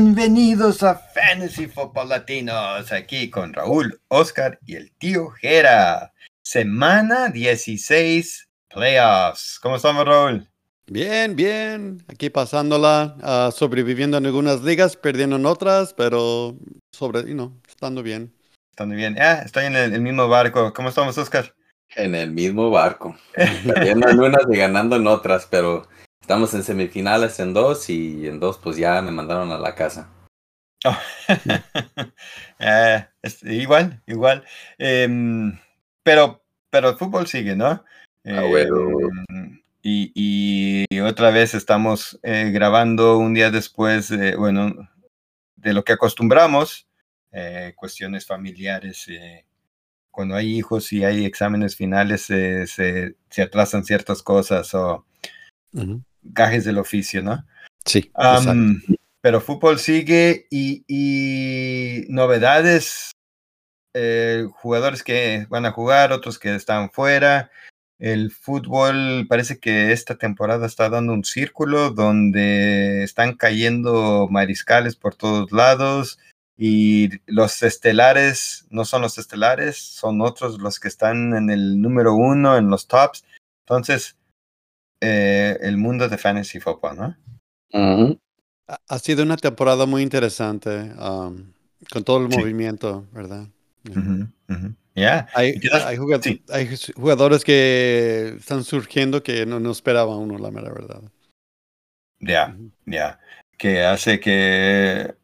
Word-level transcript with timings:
Bienvenidos 0.00 0.84
a 0.84 0.94
Fantasy 0.94 1.66
Football 1.66 2.10
Latinos, 2.10 2.92
aquí 2.92 3.28
con 3.30 3.52
Raúl, 3.52 4.00
Oscar 4.06 4.60
y 4.64 4.76
el 4.76 4.92
tío 4.92 5.30
Jera. 5.30 6.12
Semana 6.40 7.30
16, 7.30 8.48
playoffs. 8.72 9.58
¿Cómo 9.60 9.74
estamos, 9.74 10.06
Raúl? 10.06 10.48
Bien, 10.86 11.34
bien. 11.34 12.00
Aquí 12.06 12.30
pasándola, 12.30 13.16
ah, 13.22 13.50
sobreviviendo 13.52 14.16
en 14.18 14.26
algunas 14.26 14.62
ligas, 14.62 14.94
perdiendo 14.94 15.34
en 15.34 15.46
otras, 15.46 15.94
pero 15.94 16.54
sobre, 16.92 17.22
you 17.22 17.34
know, 17.34 17.60
estando 17.66 18.00
bien. 18.04 18.32
Estando 18.70 18.94
bien. 18.94 19.20
Ah, 19.20 19.42
estoy 19.44 19.64
en 19.64 19.74
el, 19.74 19.94
el 19.94 20.00
mismo 20.00 20.28
barco. 20.28 20.72
¿Cómo 20.74 20.90
estamos, 20.90 21.18
Oscar? 21.18 21.52
En 21.96 22.14
el 22.14 22.30
mismo 22.30 22.70
barco. 22.70 23.16
Perdiendo 23.66 24.08
en 24.08 24.20
unas 24.20 24.42
y 24.48 24.58
ganando 24.58 24.94
en 24.94 25.08
otras, 25.08 25.48
pero 25.50 25.88
estamos 26.28 26.52
en 26.52 26.62
semifinales 26.62 27.40
en 27.40 27.54
dos 27.54 27.88
y 27.88 28.28
en 28.28 28.38
dos 28.38 28.58
pues 28.58 28.76
ya 28.76 29.00
me 29.00 29.10
mandaron 29.10 29.50
a 29.50 29.58
la 29.58 29.74
casa. 29.74 30.10
Oh. 30.84 30.96
Eh, 32.60 33.06
es- 33.22 33.42
igual, 33.44 34.02
igual. 34.06 34.44
Em, 34.78 35.56
pero, 36.02 36.42
pero 36.70 36.90
el 36.90 36.96
fútbol 36.96 37.26
sigue, 37.28 37.54
¿no? 37.56 37.82
Ah, 38.26 38.42
bueno. 38.46 38.76
Em, 39.30 39.62
y, 39.82 40.12
y 40.90 41.00
otra 41.00 41.30
vez 41.30 41.54
estamos 41.54 42.18
eh, 42.22 42.50
grabando 42.52 43.16
un 43.18 43.32
día 43.32 43.50
después, 43.50 44.08
de, 44.08 44.34
bueno, 44.36 44.74
de 45.56 45.72
lo 45.72 45.82
que 45.84 45.92
acostumbramos, 45.92 46.88
eh, 47.32 47.72
cuestiones 47.76 48.26
familiares. 48.26 49.06
eh, 49.08 49.46
cuando 50.10 50.34
hay 50.34 50.58
hijos 50.58 50.92
y 50.92 51.04
hay 51.04 51.24
exámenes 51.24 51.76
finales, 51.76 52.28
eh, 52.30 52.66
se, 52.66 53.14
se 53.30 53.42
atrasan 53.42 53.84
ciertas 53.84 54.22
cosas 54.22 54.74
o 54.74 55.06
gajes 56.32 56.64
del 56.64 56.78
oficio, 56.78 57.22
¿no? 57.22 57.44
Sí, 57.84 58.10
pero 59.20 59.40
fútbol 59.40 59.78
sigue 59.78 60.46
y, 60.50 60.84
y 60.86 62.04
novedades, 62.08 63.12
eh, 63.94 64.46
jugadores 64.52 65.02
que 65.02 65.46
van 65.48 65.66
a 65.66 65.72
jugar, 65.72 66.12
otros 66.12 66.38
que 66.38 66.54
están 66.54 66.90
fuera. 66.90 67.50
El 67.98 68.30
fútbol 68.30 69.26
parece 69.28 69.58
que 69.58 69.90
esta 69.92 70.16
temporada 70.16 70.66
está 70.66 70.88
dando 70.88 71.12
un 71.12 71.24
círculo 71.24 71.90
donde 71.90 73.02
están 73.02 73.34
cayendo 73.34 74.28
mariscales 74.30 74.94
por 74.94 75.16
todos 75.16 75.50
lados 75.50 76.18
y 76.56 77.10
los 77.26 77.62
estelares 77.62 78.66
no 78.70 78.84
son 78.84 79.02
los 79.02 79.18
estelares, 79.18 79.76
son 79.78 80.20
otros 80.20 80.60
los 80.60 80.78
que 80.78 80.88
están 80.88 81.34
en 81.34 81.50
el 81.50 81.80
número 81.80 82.14
uno, 82.14 82.56
en 82.56 82.68
los 82.68 82.86
tops. 82.86 83.24
Entonces, 83.60 84.16
eh, 85.00 85.56
el 85.60 85.76
mundo 85.76 86.08
de 86.08 86.18
fantasy 86.18 86.60
football, 86.60 86.96
¿no? 86.96 87.16
Ha- 88.68 88.80
Ha 88.88 88.98
sido 88.98 89.22
una 89.22 89.36
temporada 89.36 89.86
muy 89.86 90.02
interesante, 90.02 90.92
um, 90.98 91.52
con 91.90 92.04
todo 92.04 92.18
el 92.24 92.30
Sí. 92.32 92.38
movimiento, 92.38 93.06
¿verdad? 93.12 93.46
Ya. 94.94 95.28
Hay, 95.34 95.60
jugadores 96.96 97.44
que 97.44 98.34
están 98.38 98.64
surgiendo 98.64 99.22
que 99.22 99.46
no, 99.46 99.60
no 99.60 99.70
esperaba 99.70 100.16
uno, 100.16 100.38
la 100.38 100.50
mera 100.50 100.72
verdad. 100.72 101.02
Ya, 102.20 102.56
ya. 102.84 103.20
Que 103.56 103.84
hace 103.84 104.18
que 104.18 105.14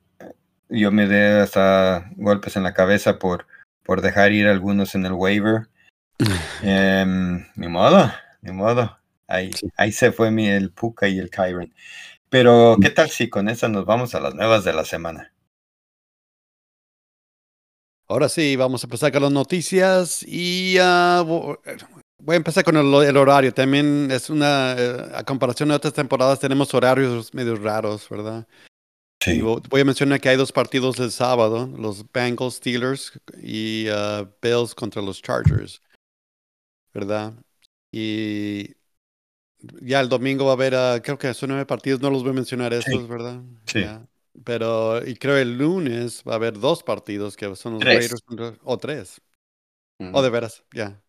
yo 0.69 0.93
me 0.93 1.07
dé 1.07 1.41
hasta 1.41 2.11
golpes 2.17 2.57
en 2.57 2.63
la 2.63 2.73
cabeza 2.73 3.19
por, 3.19 3.47
por 3.83 4.01
dejar 4.01 4.33
ir 4.33 4.47
algunos 4.47 4.95
en 4.95 5.07
el 5.07 5.13
waiver. 5.13 5.69
Em, 6.63 7.45
ni 7.57 7.69
modo, 7.69 8.11
ni 8.41 8.53
modo. 8.53 8.97
Ahí, 9.27 9.53
Sí. 9.53 9.69
ahí 9.77 9.93
se 9.93 10.13
fue 10.13 10.31
mi, 10.31 10.49
el 10.49 10.71
Puka 10.71 11.09
y 11.09 11.19
el 11.19 11.31
Kyron. 11.31 11.73
Pero, 12.29 12.77
¿qué 12.81 12.91
tal 12.91 13.11
si 13.11 13.29
con 13.31 13.49
esa 13.49 13.69
nos 13.69 13.85
vamos 13.87 14.15
a 14.15 14.21
las 14.21 14.35
nuevas 14.35 14.65
de 14.65 14.73
la 14.73 14.85
semana? 14.85 15.33
Ahora 18.07 18.29
sí, 18.29 18.55
vamos 18.57 18.83
a 18.85 18.87
empezar 18.87 19.11
con 19.13 19.23
las 19.23 19.33
noticias 19.33 20.23
y 20.25 20.77
ah, 20.81 21.23
vo- 21.27 21.59
voy 22.19 22.35
a 22.35 22.37
empezar 22.37 22.63
con 22.63 22.77
el, 22.77 22.87
el 23.03 23.17
horario. 23.17 23.53
También 23.55 24.11
es 24.11 24.29
una, 24.29 24.75
eh, 24.79 25.11
a 25.15 25.25
comparación 25.25 25.71
de 25.71 25.77
otras 25.77 25.95
temporadas, 25.95 26.39
tenemos 26.39 26.75
horarios 26.75 27.33
medio 27.33 27.57
raros, 27.57 28.07
¿verdad? 28.11 28.47
Vo- 29.41 29.63
voy 29.71 29.81
a 29.81 29.85
mencionar 29.87 30.21
que 30.21 30.29
hay 30.29 30.37
dos 30.37 30.53
partidos 30.53 30.99
el 31.01 31.11
sábado, 31.11 31.67
los 31.79 32.05
Bengals 32.13 32.57
Steelers 32.57 33.19
y 33.43 33.87
ah, 33.91 34.29
Bills 34.43 34.75
contra 34.75 35.01
los 35.01 35.23
Chargers, 35.23 35.81
¿verdad? 36.93 37.33
Y 37.91 38.75
ya 39.81 40.01
el 40.01 40.09
domingo 40.09 40.45
va 40.45 40.53
a 40.53 40.55
haber, 40.55 40.75
ah, 40.75 41.01
creo 41.03 41.19
que 41.19 41.33
son 41.35 41.51
nueve 41.51 41.67
partidos, 41.67 42.01
no 42.01 42.11
los 42.11 42.23
voy 42.23 42.31
a 42.31 42.35
mencionar 42.35 42.73
Sí. 42.75 42.81
esos, 42.81 43.09
¿verdad? 43.09 43.43
Sí. 43.67 43.81
Ya. 43.81 44.07
Pero, 44.45 45.07
y 45.07 45.15
creo 45.17 45.37
el 45.37 45.57
lunes 45.59 46.23
va 46.29 46.33
a 46.33 46.37
haber 46.37 46.59
dos 46.59 46.83
partidos 46.83 47.37
que 47.37 47.55
son 47.57 47.75
los 47.75 47.83
Tres. 47.83 47.97
Raiders 47.97 48.23
contra, 48.23 48.55
o 48.65 48.79
tres. 48.79 49.21
Ujú. 50.01 50.11
Oh, 50.13 50.23
de 50.23 50.31
veras, 50.31 50.65
ya. 50.73 51.01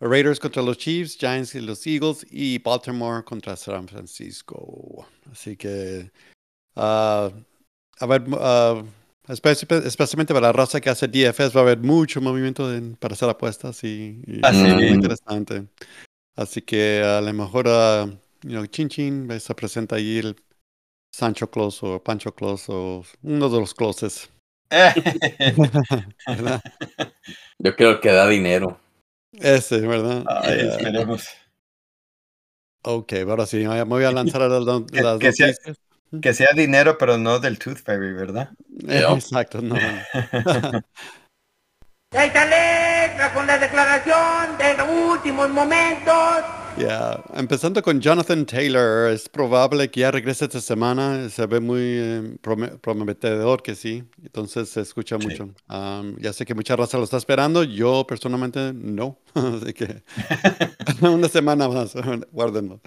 Raiders 0.00 0.38
contra 0.38 0.62
los 0.62 0.76
Chiefs, 0.78 1.16
Giants 1.18 1.54
y 1.54 1.60
los 1.60 1.86
Eagles 1.86 2.26
y 2.30 2.58
Baltimore 2.58 3.24
contra 3.24 3.56
San 3.56 3.88
Francisco. 3.88 5.06
Así 5.32 5.56
que, 5.56 6.10
ah, 6.76 7.30
a 8.00 8.06
ver, 8.06 8.22
espe- 9.28 9.84
especialmente 9.86 10.34
para 10.34 10.48
la 10.48 10.52
raza 10.52 10.80
que 10.80 10.90
hace 10.90 11.08
DFS, 11.08 11.54
va 11.54 11.60
a 11.60 11.64
haber 11.64 11.78
mucho 11.78 12.20
movimiento 12.20 12.72
en- 12.72 12.96
para 12.96 13.14
hacer 13.14 13.28
apuestas 13.30 13.82
y, 13.84 14.20
y 14.26 14.40
Ah, 14.42 14.50
es 14.50 14.56
muy 14.56 14.88
sí. 14.88 14.94
interesante. 14.94 15.66
Así 16.36 16.62
que 16.62 17.02
a 17.02 17.20
lo 17.20 17.32
mejor, 17.32 17.66
ah, 17.68 18.06
you 18.42 18.50
know, 18.50 18.66
Chin 18.66 18.88
Chin 18.88 19.40
se 19.40 19.54
presenta 19.54 19.96
ahí 19.96 20.18
el 20.18 20.36
Sancho 21.14 21.50
Claus 21.50 21.82
o 21.82 22.02
Pancho 22.02 22.34
Claus 22.34 22.68
o 22.68 23.04
uno 23.22 23.48
de 23.48 23.60
los 23.60 23.74
Clauses. 23.74 24.28
¿verdad? 24.70 26.60
Yo 27.58 27.76
creo 27.76 28.00
que 28.00 28.10
da 28.10 28.26
dinero. 28.28 28.80
Ese, 29.32 29.80
¿verdad? 29.80 30.24
Ay, 30.28 30.58
Ya. 30.58 30.64
esperemos. 30.74 31.28
Ok, 32.82 33.12
ahora 33.28 33.46
sí, 33.46 33.58
me 33.58 33.82
voy 33.84 34.04
a 34.04 34.10
lanzar 34.12 34.42
a 34.42 34.48
las, 34.48 34.82
Que- 34.90 35.02
las 35.02 35.18
que 35.18 35.32
sea-. 35.32 35.52
Que 36.20 36.32
sea 36.34 36.48
dinero, 36.54 36.96
pero 36.98 37.18
no 37.18 37.40
del 37.40 37.58
Tooth 37.58 37.78
Fairy, 37.78 38.12
¿verdad? 38.12 38.50
Exacto, 38.88 39.60
no. 39.62 39.76
Alexa 42.16 43.32
con 43.34 43.46
la 43.46 43.58
declaración 43.58 44.56
de 44.58 44.74
los 44.76 44.88
últimos 45.16 45.50
momentos. 45.50 46.14
Ya, 46.76 47.22
Empezando 47.34 47.80
con 47.82 48.00
Jonathan 48.00 48.44
Taylor, 48.46 49.10
es 49.12 49.28
probable 49.28 49.88
que 49.90 50.00
ya 50.00 50.10
regrese 50.10 50.44
esta 50.46 50.60
semana. 50.60 51.28
Se 51.28 51.46
ve 51.46 51.60
muy 51.60 51.80
eh, 51.82 52.36
prome- 52.42 52.78
prometedor 52.80 53.62
que 53.62 53.74
sí. 53.76 54.02
Entonces 54.22 54.70
se 54.70 54.80
escucha 54.80 55.16
Sí. 55.20 55.26
mucho. 55.26 55.50
Am, 55.68 56.16
ya 56.18 56.32
sé 56.32 56.44
que 56.44 56.54
mucha 56.54 56.74
raza 56.74 56.98
lo 56.98 57.04
está 57.04 57.16
esperando. 57.16 57.62
Yo 57.62 58.04
personalmente 58.08 58.72
no. 58.74 59.18
Así 59.34 59.72
que 59.72 60.02
una 61.00 61.28
semana 61.28 61.68
más, 61.68 61.94
guárdenlo. 62.32 62.80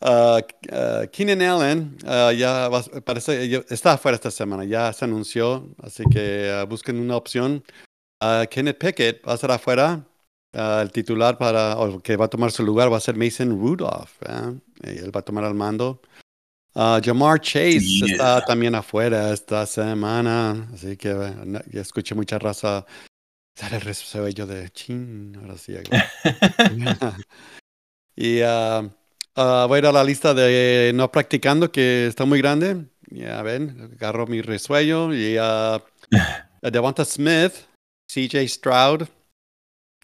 Ah, 0.00 0.40
ah, 0.72 1.02
Keenan 1.10 1.42
Allen 1.42 1.96
ah, 2.06 2.32
ya 2.32 2.68
va- 2.68 2.82
parece 3.04 3.46
ya 3.48 3.62
está 3.70 3.92
afuera 3.94 4.14
esta 4.14 4.30
semana, 4.30 4.62
ya 4.64 4.92
se 4.92 5.06
anunció, 5.06 5.70
así 5.82 6.04
que 6.12 6.64
busquen 6.68 6.98
una 7.00 7.16
opción. 7.16 7.64
Ah, 8.20 8.46
Kenneth 8.50 8.78
Pickett 8.78 9.22
va 9.26 9.32
a 9.32 9.34
estar 9.34 9.50
afuera. 9.50 10.04
Ah, 10.54 10.80
el 10.82 10.90
titular 10.90 11.36
para 11.36 11.76
o 11.78 12.00
que 12.00 12.16
va 12.16 12.24
a 12.26 12.28
tomar 12.28 12.50
su 12.50 12.62
lugar 12.64 12.90
va 12.92 12.96
a 12.96 13.00
ser 13.00 13.16
Mason 13.16 13.50
Rudolph. 13.50 14.22
¿eh? 14.26 14.58
Y 14.84 14.98
él 14.98 15.14
va 15.14 15.20
a 15.20 15.24
tomar 15.24 15.44
el 15.44 15.54
mando. 15.54 16.00
Ah, 16.74 17.00
Jamar 17.02 17.40
Chase 17.40 17.80
Yeah. 17.80 18.06
está 18.12 18.44
también 18.44 18.74
afuera 18.74 19.32
esta 19.32 19.64
semana, 19.66 20.68
así 20.74 20.96
que 20.96 21.08
eh, 21.10 21.34
no- 21.44 21.60
ya 21.72 21.80
escuché 21.80 22.14
mucha 22.14 22.38
raza. 22.38 22.84
Sale 23.58 23.76
el 23.76 23.82
resuello 23.82 24.46
de 24.46 24.68
chin, 24.70 25.34
ahora 25.40 25.56
sí. 25.56 25.74
y 28.16 28.40
voy 28.40 28.44
a 28.44 29.78
ir 29.78 29.86
a 29.86 29.92
la 29.92 30.04
lista 30.04 30.34
de 30.34 30.92
no 30.94 31.10
practicando, 31.10 31.72
que 31.72 32.06
está 32.06 32.26
muy 32.26 32.38
grande. 32.40 32.84
Ya 33.08 33.40
ven, 33.42 33.90
agarro 33.94 34.26
mi 34.26 34.42
resuello 34.42 35.14
y 35.14 35.36
Devonta 36.62 37.04
Smith, 37.06 37.52
CJ 38.08 38.48
Stroud, 38.48 39.08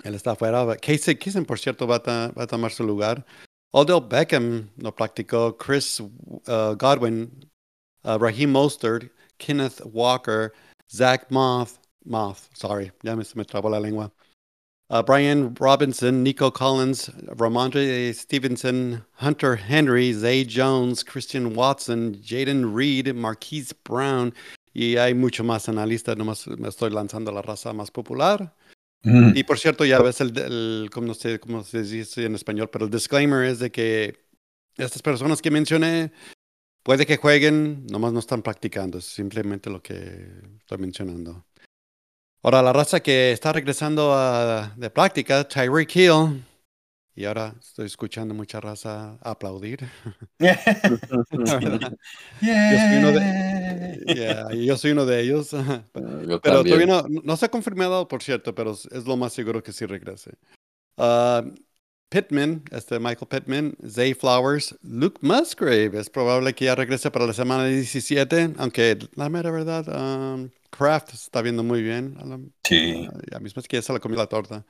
él 0.05 0.15
está 0.15 0.33
afuera. 0.33 0.77
Casey 0.77 1.15
Kissen, 1.15 1.45
por 1.45 1.59
cierto, 1.59 1.87
va 1.87 1.97
a, 1.97 2.33
va 2.33 2.45
a 2.45 2.47
tomar 2.47 2.71
su 2.71 2.85
lugar. 2.85 3.25
Odell 3.73 4.01
Beckham 4.01 4.69
no 4.77 4.93
practicó. 4.93 5.57
Chris 5.57 6.01
uh, 6.47 6.75
Godwin, 6.75 7.45
uh, 8.05 8.19
Raheem 8.21 8.53
Mostert, 8.53 9.09
Kenneth 9.39 9.81
Walker, 9.87 10.53
Zach 10.91 11.31
Moth, 11.31 11.79
Moth, 12.05 12.49
sorry, 12.55 12.91
ya 13.03 13.15
me, 13.15 13.25
me 13.35 13.45
trabó 13.45 13.71
la 13.71 13.79
lengua. 13.79 14.11
Uh, 14.91 15.03
Brian 15.03 15.55
Robinson, 15.59 16.23
Nico 16.23 16.51
Collins, 16.51 17.09
Ramondre 17.37 18.15
Stevenson, 18.15 19.03
Hunter 19.13 19.57
Henry, 19.57 20.13
Zay 20.13 20.45
Jones, 20.45 21.03
Christian 21.03 21.55
Watson, 21.55 22.17
Jaden 22.17 22.75
Reed, 22.75 23.15
Marquise 23.17 23.73
Brown, 23.73 24.35
y 24.73 24.97
hay 24.97 25.15
mucho 25.15 25.45
más 25.45 25.69
lista, 25.87 26.15
nomás 26.15 26.47
me 26.49 26.69
estoy 26.69 26.91
lanzando 26.91 27.33
la 27.33 27.43
raza 27.43 27.73
más 27.73 27.91
popular. 27.91 28.55
Mm, 29.03 29.37
Y 29.37 29.45
por 29.45 29.59
cierto, 29.59 29.85
ya 29.85 30.01
ves 30.01 30.21
el, 30.21 30.37
el 30.39 30.91
como 30.93 31.09
no 31.09 31.15
sé 31.15 31.41
cómo 31.41 31.65
se 31.65 31.83
dice 31.83 32.25
en 32.25 32.35
español, 32.35 32.71
pero 32.71 32.85
el 32.85 32.91
disclaimer 32.91 33.45
es 33.45 33.59
de 33.59 33.71
que 33.71 34.17
estas 34.77 35.03
personas 35.03 35.43
que 35.43 35.51
mencioné 35.51 36.13
puede 36.83 37.05
que 37.07 37.17
jueguen, 37.17 37.87
nomás 37.87 38.13
no 38.13 38.21
están 38.21 38.43
practicando, 38.43 38.99
es 38.99 39.05
simplemente 39.05 39.71
lo 39.71 39.83
que 39.83 40.29
estoy 40.59 40.79
mencionando. 40.79 41.45
Ahora, 42.43 42.63
la 42.63 42.73
raza 42.73 43.01
que 43.01 43.33
está 43.33 43.53
regresando 43.53 44.13
a- 44.15 44.73
de 44.77 44.91
práctica, 44.91 45.47
Tyreek 45.47 45.95
Hill, 45.95 46.45
y 47.15 47.25
ahora 47.27 47.55
estoy 47.61 47.87
escuchando 47.87 48.35
mucha 48.35 48.61
raza 48.61 49.19
aplaudir. 49.23 49.81
Yeah, 54.07 54.49
y 54.53 54.67
yo 54.67 54.77
soy 54.77 54.91
uno 54.93 55.07
de 55.07 55.21
ellos. 55.21 55.51
Yo 55.51 55.61
Pero 55.93 56.41
también. 56.41 56.65
todavía 56.65 56.87
no, 56.87 57.05
no 57.23 57.37
se 57.37 57.47
ha 57.47 57.51
confirmado, 57.51 58.09
por 58.09 58.23
cierto, 58.23 58.55
pero 58.55 58.73
es 58.73 59.05
lo 59.07 59.17
más 59.17 59.33
seguro 59.33 59.63
que 59.63 59.73
sí 59.73 59.87
regrese. 59.87 60.33
Ah, 60.97 61.45
Pittman, 62.11 62.63
este 62.71 62.99
Michael 62.99 63.29
Pittman, 63.29 63.75
Zay 63.89 64.13
Flowers, 64.15 64.77
Luke 64.83 65.19
Musgrave, 65.23 65.99
es 65.99 66.11
probable 66.11 66.53
que 66.55 66.67
ya 66.67 66.75
regrese 66.75 67.11
para 67.11 67.27
la 67.27 67.33
semana 67.33 67.65
17, 67.67 68.55
aunque 68.59 68.99
la 69.15 69.29
mera 69.31 69.51
verdad, 69.51 69.87
um, 70.35 70.51
Kraft 70.71 71.15
está 71.15 71.41
viendo 71.41 71.63
muy 71.63 71.83
bien. 71.83 72.15
La- 72.19 72.39
Sí. 72.65 73.09
ah, 73.11 73.19
ya 73.31 73.39
mismo 73.41 73.61
es 73.61 73.69
que 73.69 73.77
ya 73.77 73.83
se 73.83 73.93
le 73.93 74.01
comió 74.01 74.19
la 74.19 74.27
torta. 74.27 74.65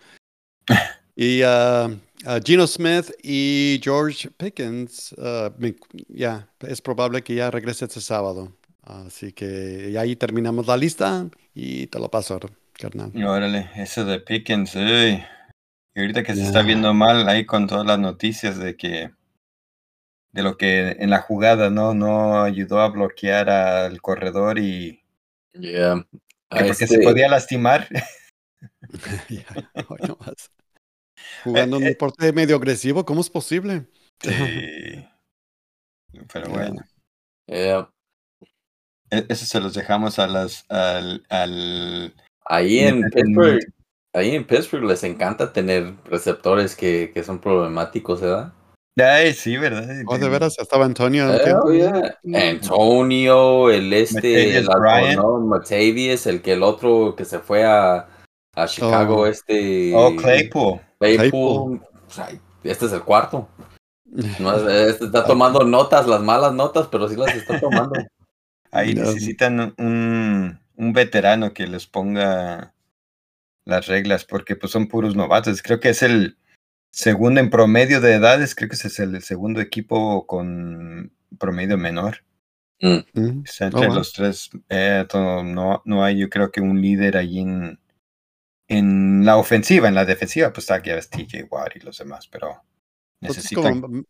Y 1.14 1.42
ah, 1.44 1.90
ah, 2.26 2.40
Geno 2.44 2.66
Smith 2.66 3.10
y 3.22 3.80
George 3.82 4.30
Pickens, 4.30 5.14
me- 5.58 5.76
ya, 6.08 6.48
es 6.60 6.80
probable 6.80 7.22
que 7.22 7.34
ya 7.34 7.50
regrese 7.50 7.84
este 7.86 8.00
sábado. 8.00 8.56
Así 8.82 9.32
que 9.32 9.90
y 9.92 9.96
ahí 9.96 10.16
terminamos 10.16 10.66
la 10.66 10.76
lista 10.76 11.28
y 11.54 11.86
te 11.86 11.98
lo 12.00 12.10
paso, 12.10 12.40
carnal. 12.72 13.12
Órale, 13.24 13.70
eso 13.76 14.04
de 14.04 14.18
Pickens, 14.20 14.74
uy. 14.74 15.22
Y 15.94 16.00
ahorita 16.00 16.22
que 16.22 16.34
se 16.34 16.40
Ya. 16.40 16.46
está 16.46 16.62
viendo 16.62 16.92
mal 16.94 17.28
ahí 17.28 17.44
con 17.46 17.66
todas 17.66 17.86
las 17.86 17.98
noticias 17.98 18.58
de 18.58 18.76
que 18.76 19.10
de 20.32 20.42
lo 20.42 20.56
que 20.56 20.96
en 20.98 21.10
la 21.10 21.20
jugada 21.20 21.68
no 21.70 21.92
no 21.94 22.42
ayudó 22.42 22.80
a 22.80 22.88
bloquear 22.88 23.50
al 23.50 24.00
corredor 24.00 24.58
y 24.58 25.00
Yeah. 25.54 26.06
porque 26.48 26.72
se 26.74 26.84
este- 26.86 27.00
podía 27.00 27.28
lastimar. 27.28 27.86
Ya, 29.28 29.44
hoy 29.88 29.98
no 30.08 30.16
más. 30.26 30.50
Jugando 31.44 31.76
un 31.76 31.82
Eh, 31.82 31.86
eh. 31.86 31.88
deporte 31.90 32.32
medio 32.32 32.56
agresivo, 32.56 33.04
¿cómo 33.04 33.20
es 33.20 33.30
posible? 33.30 33.86
Sí. 34.22 35.04
Pero 36.32 36.48
bueno, 36.50 36.82
yeah. 37.46 37.88
e- 39.10 39.26
eso 39.28 39.46
se 39.46 39.60
los 39.60 39.74
dejamos 39.74 40.18
a 40.18 40.26
las 40.26 40.64
al, 40.70 41.24
al 41.28 42.14
Ahí 42.44 42.80
en. 42.80 43.02
Pittsburgh, 43.10 43.60
ahí 44.14 44.34
en 44.36 44.46
Pittsburgh 44.46 44.84
les 44.84 45.02
encanta 45.04 45.52
tener 45.52 45.94
receptores 46.04 46.76
que, 46.76 47.10
que 47.14 47.24
son 47.24 47.40
problemáticos, 47.40 48.20
¿verdad? 48.20 48.52
Ay, 48.98 49.32
sí, 49.32 49.56
¿verdad? 49.56 49.88
Oh, 50.06 50.18
de 50.18 50.28
veras, 50.28 50.58
estaba 50.58 50.84
Antonio. 50.84 51.32
Eh, 51.34 51.54
oh, 51.62 51.72
yeah. 51.72 52.18
Antonio, 52.50 53.70
el 53.70 53.90
este, 53.92 54.58
el 54.58 54.66
no, 54.66 55.40
Matavius, 55.40 56.26
el 56.26 56.42
que 56.42 56.52
el 56.52 56.62
otro 56.62 57.14
que 57.16 57.24
se 57.24 57.38
fue 57.38 57.64
a, 57.64 58.06
a 58.54 58.66
Chicago, 58.66 59.20
Oh. 59.20 59.26
este 59.26 59.92
Oh, 59.94 60.14
Claypool. 60.14 60.80
Claypool. 61.16 61.80
Este 62.64 62.86
es 62.86 62.92
el 62.92 63.02
cuarto. 63.02 63.48
No, 64.38 64.54
este 64.68 65.04
está 65.06 65.24
tomando 65.26 65.64
notas, 65.64 66.06
las 66.06 66.20
malas 66.20 66.52
notas, 66.54 66.88
pero 66.90 67.08
sí 67.08 67.16
las 67.16 67.34
está 67.34 67.58
tomando. 67.60 67.94
Ahí 68.70 68.94
necesitan 68.94 69.74
un, 69.78 70.58
un 70.76 70.92
veterano 70.92 71.52
que 71.52 71.66
les 71.66 71.86
ponga 71.86 72.72
las 73.64 73.86
reglas, 73.86 74.24
porque 74.24 74.56
pues 74.56 74.72
son 74.72 74.88
puros 74.88 75.14
novatos. 75.14 75.62
Creo 75.62 75.78
que 75.80 75.90
es 75.90 76.02
el 76.02 76.38
segundo 76.90 77.40
en 77.40 77.50
promedio 77.50 78.00
de 78.00 78.14
edades, 78.14 78.54
creo 78.54 78.68
que 78.68 78.76
ese 78.76 78.88
es 78.88 78.98
el 78.98 79.22
segundo 79.22 79.60
equipo 79.60 80.26
con 80.26 81.12
promedio 81.38 81.76
menor. 81.78 82.24
Mm. 82.80 83.42
Está 83.44 83.66
entre 83.66 83.88
Oh, 83.88 83.94
los 83.94 84.12
tres. 84.12 84.50
eh, 84.68 85.04
todo- 85.08 85.44
no, 85.44 85.82
no 85.84 86.02
hay, 86.04 86.18
yo 86.18 86.28
creo 86.28 86.50
que 86.50 86.60
un 86.60 86.80
líder 86.80 87.16
allí 87.16 87.40
en, 87.40 87.78
en 88.72 89.24
la 89.24 89.36
ofensiva, 89.36 89.88
en 89.88 89.94
la 89.94 90.04
defensiva, 90.04 90.52
pues 90.52 90.64
está 90.64 90.82
ya 90.82 90.94
ves 90.94 91.08
TJ 91.10 91.44
Watt 91.50 91.76
y 91.76 91.80
los 91.80 91.98
demás, 91.98 92.26
pero 92.28 92.62
Entonces, 93.20 93.44
necesitan. 93.44 93.80
como, 93.80 94.04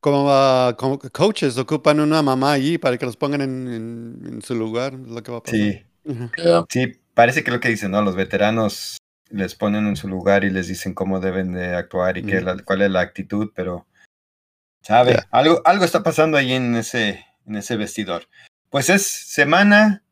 como, 0.00 0.26
ah, 0.30 0.74
como 0.78 0.98
coaches 0.98 1.56
ocupan 1.58 2.00
una 2.00 2.22
mamá 2.22 2.52
allí 2.52 2.78
para 2.78 2.96
que 2.98 3.06
los 3.06 3.16
pongan 3.16 3.40
en, 3.42 3.68
en- 3.68 4.26
en 4.34 4.42
su 4.42 4.54
lugar, 4.54 4.94
es 4.94 5.08
lo 5.08 5.22
que 5.22 5.32
va 5.32 5.38
a 5.38 5.42
pasar. 5.42 5.58
Sí. 5.58 5.84
Yeah. 6.36 6.64
Sí, 6.70 6.92
parece 7.14 7.44
que 7.44 7.50
lo 7.50 7.60
que 7.60 7.68
dicen, 7.68 7.90
¿no? 7.90 8.00
Los 8.02 8.16
veteranos 8.16 8.96
les 9.28 9.54
ponen 9.54 9.86
en 9.86 9.96
su 9.96 10.08
lugar 10.08 10.44
y 10.44 10.50
les 10.50 10.66
dicen 10.66 10.94
cómo 10.94 11.20
deben 11.20 11.52
de 11.52 11.74
actuar 11.76 12.16
y 12.18 12.24
qué 12.24 12.40
la- 12.40 12.56
cuál 12.64 12.82
es 12.82 12.90
la 12.90 13.00
actitud, 13.00 13.52
pero 13.54 13.86
sabe, 14.82 15.12
Ya. 15.12 15.28
algo, 15.30 15.60
algo 15.64 15.84
está 15.84 16.02
pasando 16.02 16.36
ahí 16.38 16.52
en 16.52 16.74
ese, 16.74 17.24
en 17.46 17.56
ese 17.56 17.76
vestidor. 17.76 18.28
Pues 18.70 18.88
es 18.90 19.06
semana 19.06 20.02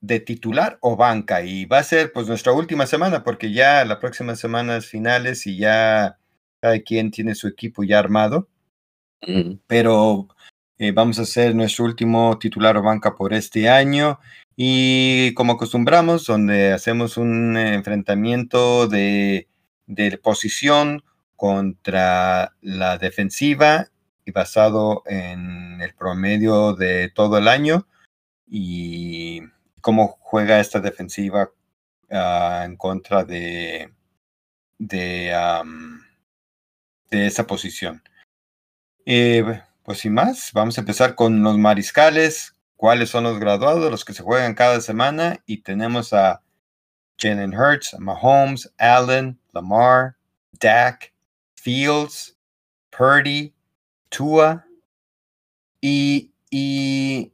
de 0.00 0.20
titular 0.20 0.78
o 0.80 0.96
banca 0.96 1.42
y 1.42 1.64
va 1.66 1.78
a 1.78 1.82
ser 1.82 2.12
pues 2.12 2.28
nuestra 2.28 2.52
última 2.52 2.86
semana 2.86 3.24
porque 3.24 3.52
ya 3.52 3.84
la 3.84 3.98
próxima 4.00 4.36
semana 4.36 4.76
es 4.76 4.86
finales 4.86 5.46
y 5.46 5.58
ya 5.58 6.18
cada 6.60 6.80
quien 6.80 7.10
tiene 7.10 7.34
su 7.34 7.48
equipo 7.48 7.82
ya 7.84 7.98
armado 7.98 8.48
Mm. 9.26 9.58
pero 9.66 10.28
eh, 10.78 10.92
vamos 10.92 11.18
a 11.18 11.22
hacer 11.22 11.54
nuestro 11.54 11.84
último 11.84 12.38
titular 12.38 12.76
o 12.76 12.82
banca 12.82 13.16
por 13.16 13.34
este 13.34 13.68
año 13.68 14.20
y 14.56 15.34
como 15.34 15.54
acostumbramos, 15.54 16.26
donde 16.26 16.72
hacemos 16.72 17.16
un 17.16 17.56
enfrentamiento 17.56 18.86
de, 18.88 19.48
de 19.86 20.18
posición 20.18 21.02
contra 21.36 22.54
la 22.60 22.98
defensiva 22.98 23.88
y 24.24 24.30
basado 24.32 25.02
en 25.06 25.80
el 25.80 25.94
promedio 25.94 26.74
de 26.74 27.10
todo 27.10 27.38
el 27.38 27.48
año 27.48 27.86
y 28.46 29.42
cómo 29.88 30.18
juega 30.20 30.60
esta 30.60 30.80
defensiva 30.80 31.50
ah, 32.10 32.60
en 32.66 32.76
contra 32.76 33.24
de, 33.24 33.90
de, 34.78 35.32
esa 37.10 37.46
posición. 37.46 38.02
Eh, 39.06 39.62
pues 39.82 40.00
sin 40.00 40.12
más, 40.12 40.50
vamos 40.52 40.76
a 40.76 40.82
empezar 40.82 41.14
con 41.14 41.42
los 41.42 41.56
mariscales. 41.56 42.54
¿Cuáles 42.76 43.08
son 43.08 43.24
los 43.24 43.40
graduados? 43.40 43.90
Los 43.90 44.04
que 44.04 44.12
se 44.12 44.22
juegan 44.22 44.54
cada 44.54 44.82
semana. 44.82 45.42
Y 45.46 45.62
tenemos 45.62 46.12
a 46.12 46.42
Jalen 47.16 47.54
Hurts, 47.58 47.98
Mahomes, 47.98 48.70
Allen, 48.76 49.40
Lamar, 49.52 50.16
Dak, 50.52 51.14
Fields, 51.54 52.36
Purdy, 52.90 53.54
Tua. 54.10 54.66
Y, 55.80 56.34
y 56.50 57.32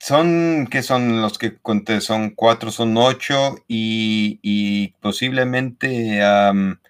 son, 0.00 0.66
que 0.70 0.82
son 0.82 1.20
los 1.22 1.38
que 1.38 1.58
conté? 1.58 2.00
Son 2.00 2.30
cuatro, 2.30 2.70
son 2.70 2.96
ocho. 2.96 3.56
Y, 3.68 4.40
y 4.42 4.88
posiblemente 5.00 6.22
am, 6.22 6.80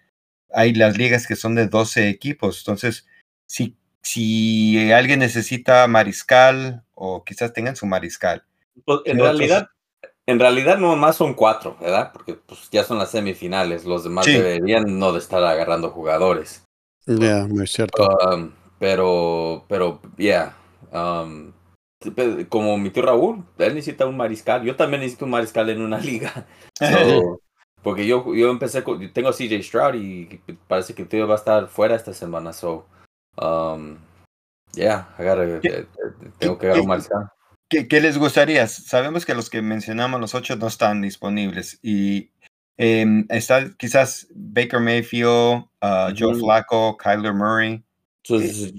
hay 0.52 0.72
las 0.74 0.96
ligas 0.96 1.26
que 1.26 1.36
son 1.36 1.54
de 1.54 1.66
12 1.66 2.08
equipos. 2.08 2.60
Entonces, 2.60 3.06
si 3.46 3.76
si 4.02 4.90
alguien 4.92 5.20
necesita 5.20 5.86
mariscal 5.86 6.82
o 6.94 7.24
quizás 7.24 7.52
tengan 7.52 7.76
su 7.76 7.86
mariscal. 7.86 8.44
Pues, 8.84 9.00
en 9.04 9.18
realidad, 9.18 9.68
en 10.26 10.38
realidad 10.38 10.78
no 10.78 10.96
más 10.96 11.16
son 11.16 11.34
cuatro, 11.34 11.76
¿verdad? 11.80 12.10
Porque 12.12 12.34
pues 12.34 12.68
ya 12.70 12.84
son 12.84 12.98
las 12.98 13.10
semifinales. 13.10 13.84
Los 13.84 14.04
demás 14.04 14.24
Sí. 14.24 14.32
deberían 14.32 14.98
no 14.98 15.12
de 15.12 15.18
estar 15.18 15.44
agarrando 15.44 15.90
jugadores. 15.90 16.64
Ya, 17.06 17.46
muy 17.46 17.66
cierto. 17.66 18.08
Um, 18.08 18.52
pero, 18.78 19.64
pero, 19.68 20.00
yeah. 20.16 20.56
um, 20.92 21.52
pe- 21.52 21.59
como 22.48 22.78
mi 22.78 22.90
tío 22.90 23.02
Raúl, 23.02 23.44
él 23.58 23.74
necesita 23.74 24.06
un 24.06 24.16
mariscal. 24.16 24.62
Yo 24.64 24.76
también 24.76 25.00
necesito 25.00 25.26
un 25.26 25.32
mariscal 25.32 25.68
en 25.68 25.82
una 25.82 25.98
liga. 26.00 26.46
So, 26.78 27.40
porque 27.82 28.06
yo, 28.06 28.34
yo 28.34 28.50
empecé 28.50 28.82
con, 28.82 29.00
yo 29.00 29.12
tengo 29.12 29.28
a 29.28 29.32
CJ 29.32 29.62
Stroud 29.62 29.94
y 29.94 30.40
parece 30.66 30.94
que 30.94 31.02
el 31.02 31.08
tío 31.08 31.26
va 31.28 31.34
a 31.34 31.38
estar 31.38 31.68
fuera 31.68 31.94
esta 31.94 32.14
semana. 32.14 32.52
So, 32.52 32.86
um, 33.40 33.98
yeah, 34.74 35.08
¿Qué- 35.16 35.68
eh, 35.68 35.86
eh, 36.22 36.30
tengo 36.38 36.58
que 36.58 36.66
agarrar 36.66 36.82
un 36.82 36.88
mariscal. 36.88 37.28
¿Qué, 37.68 37.86
qué 37.86 38.00
les 38.00 38.18
gustaría? 38.18 38.66
Sabemos 38.66 39.24
que 39.24 39.34
los 39.34 39.48
que 39.48 39.62
mencionamos, 39.62 40.20
los 40.20 40.34
ocho, 40.34 40.56
no 40.56 40.66
están 40.66 41.02
disponibles. 41.02 41.78
Y 41.82 42.30
em, 42.76 43.26
está 43.28 43.70
quizás 43.76 44.26
Baker 44.34 44.80
Mayfield, 44.80 45.66
ah, 45.80 46.12
Joe 46.18 46.32
Ujú. 46.32 46.40
Flacco, 46.40 46.96
Kyler 46.96 47.32
Murray. 47.32 47.84
Entonces, 48.24 48.74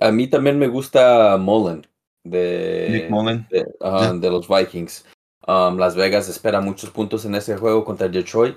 a 0.00 0.12
mí 0.12 0.28
también 0.28 0.58
me 0.58 0.68
gusta 0.68 1.36
Mullen 1.36 1.89
de, 2.24 2.88
Nick 2.90 3.10
Mullen. 3.10 3.46
de, 3.50 3.66
ajá, 3.80 4.12
de 4.12 4.30
los 4.30 4.48
Vikings. 4.48 5.04
Um, 5.46 5.78
Las 5.78 5.96
Vegas 5.96 6.28
espera 6.28 6.60
muchos 6.60 6.90
puntos 6.90 7.24
en 7.24 7.34
ese 7.34 7.56
juego 7.56 7.84
contra 7.84 8.08
Detroit. 8.08 8.56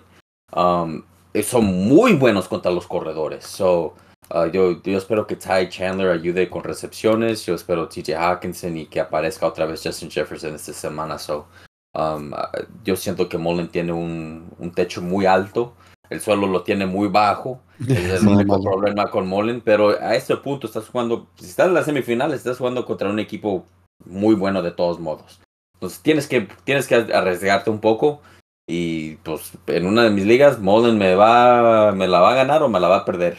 Um, 0.55 1.03
son 1.43 1.65
muy 1.65 2.13
buenos 2.13 2.47
contra 2.47 2.71
los 2.71 2.85
corredores. 2.85 3.45
So, 3.45 3.95
uh, 4.33 4.45
yo, 4.51 4.81
yo 4.83 4.97
espero 4.97 5.25
que 5.25 5.35
Ty 5.35 5.69
Chandler 5.69 6.09
ayude 6.11 6.49
con 6.49 6.63
recepciones. 6.63 7.45
Yo 7.45 7.55
espero 7.55 7.87
TJ 7.87 8.15
Hawkinson 8.15 8.77
y 8.77 8.85
que 8.85 8.99
aparezca 8.99 9.47
otra 9.47 9.65
vez 9.65 9.81
Justin 9.83 10.11
Jefferson 10.11 10.55
esta 10.55 10.73
semana. 10.73 11.17
So, 11.17 11.47
um, 11.95 12.33
uh, 12.33 12.65
yo 12.83 12.95
siento 12.95 13.27
que 13.29 13.37
Mullen 13.37 13.69
tiene 13.69 13.93
un, 13.93 14.53
un 14.59 14.71
techo 14.71 15.01
muy 15.01 15.25
alto. 15.25 15.73
El 16.13 16.21
suelo 16.21 16.47
lo 16.47 16.63
tiene 16.63 16.85
muy 16.85 17.07
bajo. 17.07 17.61
Es 17.87 18.21
el 18.21 18.27
único 18.27 18.61
problema 18.61 19.09
con 19.09 19.27
Mullen. 19.27 19.61
Pero 19.61 19.89
a 19.89 20.15
este 20.15 20.37
punto 20.37 20.67
estás 20.67 20.87
jugando, 20.87 21.27
si 21.35 21.47
estás 21.47 21.67
en 21.67 21.73
la 21.73 21.83
semifinal, 21.83 22.33
estás 22.33 22.57
jugando 22.57 22.85
contra 22.85 23.09
un 23.09 23.19
equipo 23.19 23.65
muy 24.05 24.35
bueno 24.35 24.61
de 24.61 24.71
todos 24.71 24.99
modos. 24.99 25.41
Entonces 25.73 26.01
tienes 26.01 26.27
que, 26.27 26.47
tienes 26.63 26.87
que 26.87 26.95
arriesgarte 26.95 27.69
un 27.69 27.79
poco. 27.79 28.21
Y 28.67 29.15
pues 29.17 29.51
en 29.67 29.87
una 29.87 30.03
de 30.03 30.11
mis 30.11 30.25
ligas, 30.25 30.59
Mullen 30.59 30.97
me 30.97 31.15
va, 31.15 31.91
me 31.91 32.07
la 32.07 32.19
va 32.19 32.31
a 32.31 32.35
ganar 32.35 32.61
o 32.61 32.69
me 32.69 32.79
la 32.79 32.87
va 32.87 32.97
a 32.97 33.05
perder. 33.05 33.37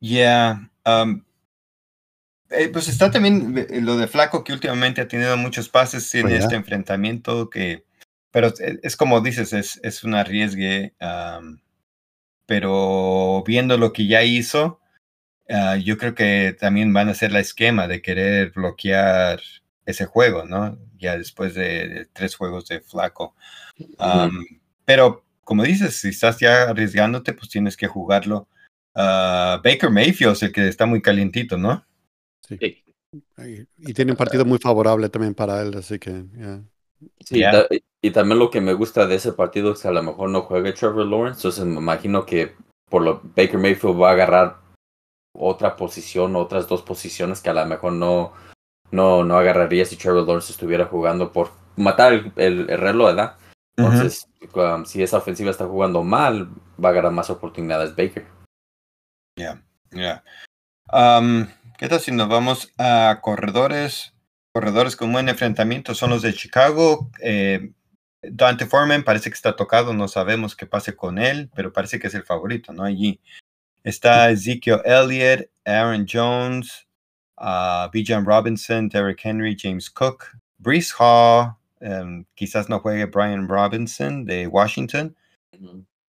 Ya. 0.00 0.70
Um, 0.84 1.22
eh, 2.50 2.68
pues 2.72 2.88
está 2.88 3.10
también 3.10 3.66
eh, 3.68 3.80
lo 3.80 3.96
de 3.96 4.06
Flaco 4.06 4.44
que 4.44 4.52
últimamente 4.52 5.00
ha 5.00 5.08
tenido 5.08 5.36
muchos 5.36 5.68
pases 5.68 6.14
en 6.14 6.28
este 6.28 6.54
enfrentamiento 6.54 7.50
que, 7.50 7.87
pero 8.30 8.52
es, 8.58 8.96
como 8.96 9.20
dices, 9.20 9.52
es, 9.52 9.80
es 9.82 10.04
un 10.04 10.14
arriesgue, 10.14 10.94
pero 12.46 13.42
viendo 13.46 13.76
lo 13.76 13.92
que 13.92 14.06
ya 14.06 14.22
hizo, 14.22 14.80
ah, 15.48 15.76
yo 15.76 15.98
creo 15.98 16.14
que 16.14 16.56
también 16.58 16.92
van 16.92 17.08
a 17.08 17.12
hacer 17.12 17.32
la 17.32 17.40
esquema 17.40 17.88
de 17.88 18.02
querer 18.02 18.52
bloquear 18.52 19.40
ese 19.86 20.06
juego, 20.06 20.44
¿no? 20.44 20.78
Ya 20.98 21.16
después 21.16 21.54
de, 21.54 22.08
tres 22.12 22.36
juegos 22.36 22.66
de 22.66 22.80
Flaco. 22.80 23.34
pero 24.84 25.24
como 25.44 25.62
dices, 25.64 25.96
si 25.96 26.08
estás 26.08 26.38
ya 26.38 26.64
arriesgándote, 26.64 27.32
pues 27.32 27.48
tienes 27.48 27.76
que 27.76 27.86
jugarlo. 27.86 28.48
Ah, 28.94 29.60
Baker 29.64 29.90
Mayfield 29.90 30.32
es 30.32 30.42
el 30.42 30.52
que 30.52 30.68
está 30.68 30.84
muy 30.84 31.00
calientito, 31.00 31.56
¿no? 31.56 31.86
Sí. 32.46 32.84
Y 33.78 33.94
tiene 33.94 34.12
un 34.12 34.18
partido 34.18 34.44
muy 34.44 34.58
favorable 34.58 35.08
también 35.08 35.34
para 35.34 35.62
él, 35.62 35.74
así 35.76 35.98
que. 35.98 36.24
Sí, 37.20 37.42
y 38.00 38.10
también 38.12 38.38
lo 38.38 38.50
que 38.50 38.60
me 38.60 38.72
gusta 38.72 39.06
de 39.06 39.16
ese 39.16 39.32
partido 39.32 39.72
es 39.72 39.82
que 39.82 39.88
a 39.88 39.92
lo 39.92 40.02
mejor 40.02 40.30
no 40.30 40.42
juegue 40.42 40.72
Trevor 40.72 41.06
Lawrence, 41.06 41.38
entonces 41.38 41.64
me 41.64 41.78
imagino 41.78 42.24
que 42.24 42.54
por 42.88 43.02
lo 43.02 43.20
Baker 43.22 43.58
Mayfield 43.58 44.00
va 44.00 44.10
a 44.10 44.12
agarrar 44.12 44.56
otra 45.34 45.76
posición, 45.76 46.36
otras 46.36 46.68
dos 46.68 46.82
posiciones 46.82 47.40
que 47.40 47.50
a 47.50 47.54
lo 47.54 47.66
mejor 47.66 47.92
no, 47.92 48.32
no, 48.90 49.24
no 49.24 49.36
agarraría 49.36 49.84
si 49.84 49.96
Trevor 49.96 50.26
Lawrence 50.26 50.52
estuviera 50.52 50.86
jugando 50.86 51.32
por 51.32 51.50
matar 51.76 52.12
el, 52.12 52.32
el, 52.36 52.66
reloj, 52.66 53.08
¿verdad? 53.08 53.36
Entonces, 53.76 54.28
um, 54.54 54.84
si 54.84 55.02
esa 55.02 55.18
ofensiva 55.18 55.50
está 55.50 55.66
jugando 55.66 56.02
mal, 56.02 56.48
va 56.82 56.88
a 56.88 56.92
agarrar 56.92 57.12
más 57.12 57.30
oportunidades 57.30 57.94
Baker. 57.94 58.26
Ya, 59.36 59.62
ya. 59.92 60.24
Um, 60.92 61.46
¿Qué 61.78 61.88
tal 61.88 62.00
si 62.00 62.10
nos 62.10 62.28
vamos 62.28 62.72
a 62.76 63.20
corredores? 63.22 64.12
Corredores 64.58 64.96
con 64.96 65.12
buen 65.12 65.28
enfrentamiento 65.28 65.94
son 65.94 66.10
los 66.10 66.22
de 66.22 66.34
Chicago. 66.34 67.12
Eh, 67.22 67.70
Dante 68.22 68.66
Foreman 68.66 69.04
parece 69.04 69.30
que 69.30 69.34
está 69.34 69.54
tocado, 69.54 69.94
no 69.94 70.08
sabemos 70.08 70.56
qué 70.56 70.66
pase 70.66 70.96
con 70.96 71.20
él, 71.20 71.48
pero 71.54 71.72
parece 71.72 72.00
que 72.00 72.08
es 72.08 72.14
el 72.14 72.24
favorito, 72.24 72.72
¿no? 72.72 72.82
Allí 72.82 73.20
está 73.84 74.30
Ezekiel 74.30 74.80
Elliott, 74.84 75.48
Aaron 75.64 76.08
Jones, 76.12 76.88
uh, 77.36 77.88
Bijan 77.92 78.26
Robinson, 78.26 78.88
Derrick 78.88 79.24
Henry, 79.24 79.56
James 79.56 79.88
Cook, 79.88 80.24
Brees 80.58 80.92
Hall, 80.98 81.54
em, 81.78 82.24
quizás 82.34 82.68
no 82.68 82.80
juegue 82.80 83.04
Brian 83.04 83.46
Robinson 83.46 84.24
de 84.24 84.48
Washington, 84.48 85.14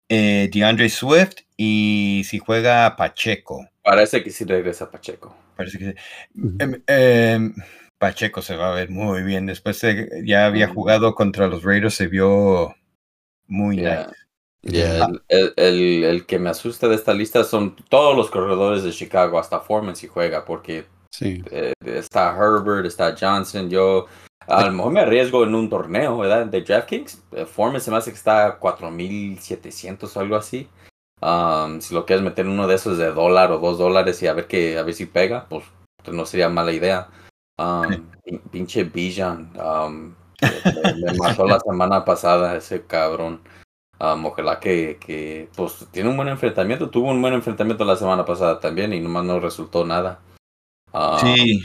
eh, 0.09 0.51
DeAndre 0.53 0.89
Swift 0.89 1.43
y 1.57 2.23
si 2.27 2.41
juega 2.41 2.97
Pacheco. 2.97 3.69
Parece 3.85 4.21
que 4.25 4.31
sí 4.31 4.43
regresa 4.43 4.91
Pacheco. 4.91 5.33
Parece 5.55 5.79
que 5.79 5.95
em, 6.89 7.55
Pacheco 8.03 8.43
se 8.43 8.57
va 8.57 8.73
a 8.73 8.75
ver 8.75 8.91
muy 8.91 9.23
bien. 9.23 9.47
Después 9.47 9.81
ya 10.25 10.47
había 10.47 10.67
jugado 10.67 11.15
contra 11.15 11.47
los 11.47 11.63
Raiders, 11.63 11.95
se 11.95 12.09
vio 12.09 12.75
muy 13.47 13.77
bien. 13.77 14.07
el, 14.65 15.55
el, 15.57 16.05
el, 16.05 16.27
que 16.27 16.41
me 16.41 16.51
asusta 16.51 16.89
de 16.89 16.97
esta 16.97 17.15
lista 17.15 17.45
son 17.45 17.77
todos 17.89 18.17
los 18.17 18.29
corredores 18.29 18.83
de 18.83 18.91
Chicago, 18.91 19.39
hasta 19.39 19.61
Foreman 19.61 19.95
si 19.95 20.09
juega, 20.09 20.45
porque 20.45 20.85
sí. 21.11 21.45
Eh, 21.53 21.75
está 21.85 22.37
Herbert, 22.37 22.87
está 22.87 23.15
Johnson. 23.17 23.71
Yo 23.71 24.07
a 24.49 24.65
lo 24.65 24.73
mejor 24.73 24.93
me 24.93 25.01
arriesgo 25.03 25.45
en 25.45 25.55
un 25.55 25.71
torneo, 25.71 26.19
¿verdad? 26.19 26.47
De 26.47 26.61
DraftKings. 26.61 27.23
Eh, 27.31 27.47
Foreman 27.47 27.81
se 27.81 27.93
me 27.93 27.99
hace 27.99 28.11
que 28.11 28.17
está 28.17 28.47
a 28.47 28.59
4700 28.59 30.17
o 30.17 30.21
algo 30.21 30.35
así. 30.35 30.69
Um, 31.21 31.81
si 31.81 31.95
lo 31.95 32.05
quieres 32.05 32.25
meter 32.25 32.47
en 32.47 32.51
uno 32.51 32.67
de 32.67 32.75
esos 32.75 32.99
de 32.99 33.13
dólar 33.13 33.53
o 33.53 33.61
dos 33.61 33.79
dólares 33.79 34.21
y 34.25 34.27
a 34.27 34.33
ver 34.33 34.49
que 34.49 34.77
a 34.77 34.83
ver 34.83 34.95
si 34.95 35.07
pega, 35.07 35.47
pues 35.49 35.65
no 36.11 36.27
sería 36.27 36.49
mala 36.49 36.73
idea. 36.73 37.09
Um, 37.63 38.41
pinche 38.51 38.85
Bijan. 38.85 39.53
Um, 39.57 40.15
me, 40.41 41.15
mató 41.19 41.47
la 41.47 41.61
semana 41.61 42.05
pasada 42.05 42.57
ese 42.57 42.85
cabrón. 42.87 43.41
Um, 44.01 44.27
ojalá 44.27 44.59
que, 44.59 44.99
que, 44.99 45.49
pues, 45.55 45.87
tiene 45.93 46.11
un 46.11 46.17
buen 46.17 46.29
enfrentamiento. 46.29 46.91
Tuvo 46.91 47.11
un 47.11 47.23
buen 47.23 47.35
enfrentamiento 47.35 47.85
la 47.85 47.97
semana 47.97 48.25
pasada 48.25 48.59
también 48.59 48.93
y 48.93 49.01
nomás 49.01 49.25
no 49.25 49.41
resultó 49.41 49.85
nada. 49.85 50.21
sí. 51.21 51.63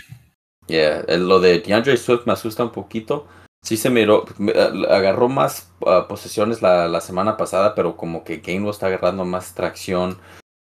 Yeah, 0.68 1.06
lo 1.18 1.40
de 1.40 1.62
DeAndre 1.62 1.96
Swift 1.96 2.26
me 2.26 2.34
asusta 2.34 2.62
un 2.62 2.74
poquito 2.74 3.26
sí 3.68 3.76
se 3.76 3.90
miró, 3.90 4.24
agarró 4.90 5.28
más 5.28 5.72
ah, 5.86 6.06
posesiones 6.08 6.62
la, 6.62 6.88
la, 6.88 7.02
semana 7.02 7.36
pasada, 7.36 7.76
pero 7.76 7.98
como 7.98 8.24
que 8.24 8.38
Gainwell 8.38 8.72
está 8.72 8.88
agarrando 8.88 9.26
más 9.26 9.54
tracción. 9.54 10.18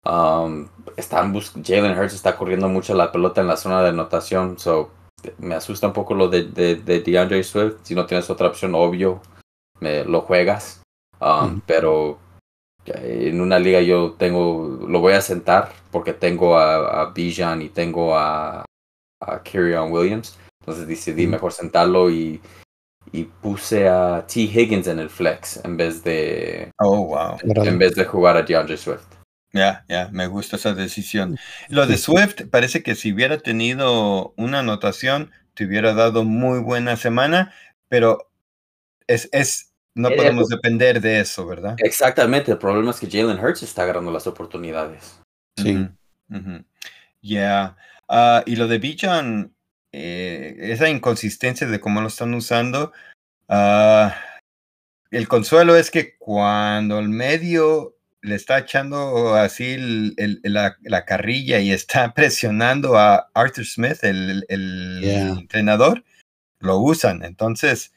Um, 0.05 0.69
están 0.97 1.33
Jalen 1.65 1.99
Hurts 1.99 2.15
está 2.15 2.37
corriendo 2.37 2.69
mucho 2.69 2.95
la 2.95 3.11
pelota 3.13 3.41
en 3.41 3.49
la 3.49 3.57
zona 3.57 3.83
de 3.83 3.89
anotación, 3.91 4.59
so 4.59 4.91
me 5.39 5.55
asusta 5.55 5.87
un 5.87 5.93
poco 5.93 6.15
lo 6.15 6.29
de, 6.29 6.45
de, 6.45 6.77
de 6.77 7.01
DeAndre 7.01 7.43
Swift. 7.43 7.77
Si 7.83 7.95
no 7.95 8.07
tienes 8.07 8.29
otra 8.31 8.49
opción, 8.49 8.75
obvio, 8.75 9.21
me, 9.81 10.05
lo 10.05 10.23
juegas. 10.23 10.83
Um, 11.21 11.61
pero 11.67 12.19
en 12.87 13.41
una 13.41 13.59
liga 13.59 13.81
yo 13.81 14.13
tengo, 14.13 14.81
lo 14.89 15.01
voy 15.01 15.13
a 15.13 15.21
sentar 15.21 15.73
porque 15.91 16.13
tengo 16.13 16.59
a, 16.59 17.03
a 17.03 17.13
Bijan 17.13 17.63
y 17.63 17.69
tengo 17.69 18.17
a, 18.17 18.65
a 19.21 19.43
Williams. 19.85 20.39
Entonces 20.61 20.87
decidí 20.87 21.27
mejor 21.27 21.53
sentarlo 21.53 22.11
y 22.11 22.41
y 23.11 23.25
puse 23.25 23.89
a 23.89 24.25
T. 24.27 24.41
Higgins 24.41 24.87
en 24.87 24.99
el 24.99 25.11
flex 25.11 25.63
en 25.65 25.77
vez 25.77 26.05
de. 26.05 26.71
Oh, 26.79 27.07
wow. 27.07 27.37
En 27.43 27.79
vez 27.79 27.95
de 27.95 28.05
jugar 28.05 28.37
a 28.37 28.43
DeAndre 28.43 28.77
Swift. 28.77 29.05
Ya, 29.53 29.85
ya, 29.89 30.09
me 30.13 30.27
gusta 30.27 30.57
esa 30.57 30.75
decisión. 30.75 31.39
Lo 31.69 31.87
de 31.87 31.99
Swift 31.99 32.47
parece 32.51 32.83
que 32.83 32.95
si 32.95 33.13
hubiera 33.13 33.39
tenido 33.39 34.33
una 34.37 34.61
anotación, 34.61 35.31
te 35.55 35.67
hubiera 35.67 35.93
dado 35.93 36.25
muy 36.25 36.61
buena 36.61 36.97
semana, 36.97 37.53
pero 37.89 38.31
es, 39.07 39.29
es 39.33 39.73
no 39.95 40.09
eh, 40.09 40.17
podemos 40.17 40.49
depender 40.49 41.01
de 41.01 41.21
eso, 41.21 41.47
¿verdad? 41.47 41.77
Exactamente, 41.79 42.53
el 42.53 42.59
problema 42.59 42.91
es 42.91 43.01
que 43.01 43.11
Jalen 43.11 43.39
Hurts 43.39 43.63
está 43.63 43.83
agarrando 43.83 44.11
las 44.11 44.27
oportunidades. 44.27 45.21
Sí. 45.57 45.87
Ya. 47.21 47.77
Ah, 48.09 48.43
y 48.47 48.57
lo 48.57 48.69
de 48.69 48.79
Bijan, 48.79 49.55
eh, 49.93 50.57
esa 50.61 50.89
inconsistencia 50.89 51.67
de 51.67 51.81
cómo 51.81 52.01
lo 52.01 52.09
están 52.09 52.33
usando. 52.33 52.93
Uh, 53.49 54.09
el 55.11 55.29
consuelo 55.29 55.77
es 55.77 55.91
que 55.91 56.17
cuando 56.17 56.99
el 56.99 57.11
medio 57.11 57.92
le 58.23 58.37
está 58.37 58.59
echando 58.59 59.35
así 59.35 59.73
el, 59.73 60.15
el, 60.17 60.41
la, 60.45 60.77
la, 60.83 61.05
carrilla 61.05 61.59
y 61.61 61.73
está 61.73 62.15
presionando 62.15 62.97
a 62.97 63.31
Arthur 63.35 63.67
Smith, 63.67 63.99
el, 64.03 64.45
el 64.49 65.05
entrenador, 65.05 66.05
lo 66.61 66.79
usan. 66.79 67.25
Entonces, 67.25 67.93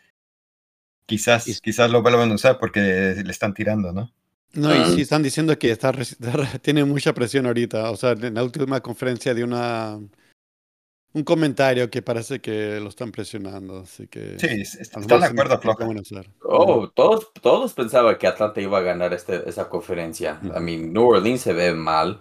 quizás, 1.06 1.46
quizás 1.62 1.92
lo 1.92 2.02
vuelvan 2.02 2.32
a 2.32 2.36
usar 2.36 2.58
porque 2.60 3.22
le 3.24 3.32
están 3.32 3.54
tirando, 3.54 3.94
¿no? 3.94 4.12
No, 4.54 4.74
y 4.74 4.96
sí 4.96 5.02
están 5.02 5.22
diciendo 5.22 5.58
que 5.60 5.72
está, 5.72 5.92
tiene 6.62 6.84
mucha 6.86 7.14
presión 7.14 7.46
ahorita. 7.46 7.92
O 7.92 7.98
sea, 7.98 8.12
en 8.12 8.34
la 8.34 8.44
última 8.44 8.80
conferencia 8.82 9.34
de 9.34 9.44
una 9.44 10.00
un 11.16 11.24
comentario 11.24 11.90
que 11.90 12.02
parece 12.02 12.42
que 12.42 12.78
lo 12.82 12.90
están 12.90 13.10
presionando, 13.14 13.80
así 13.80 14.06
que... 14.08 14.38
Sí, 14.38 14.48
está 14.80 15.00
de 15.00 15.26
acuerdo, 15.26 15.58
Floja. 15.62 15.88
Oh, 16.44 16.90
todos, 16.90 17.32
todos 17.42 17.74
pensaban 17.74 18.18
que 18.18 18.28
Atlanta 18.28 18.60
iba 18.60 18.80
a 18.80 18.82
ganar 18.82 19.14
este, 19.14 19.50
esa 19.50 19.70
conferencia. 19.70 20.42
A 20.54 20.60
mí, 20.60 20.76
New 20.76 21.08
Orleans 21.08 21.40
se 21.40 21.54
ve 21.54 21.74
mal. 21.74 22.20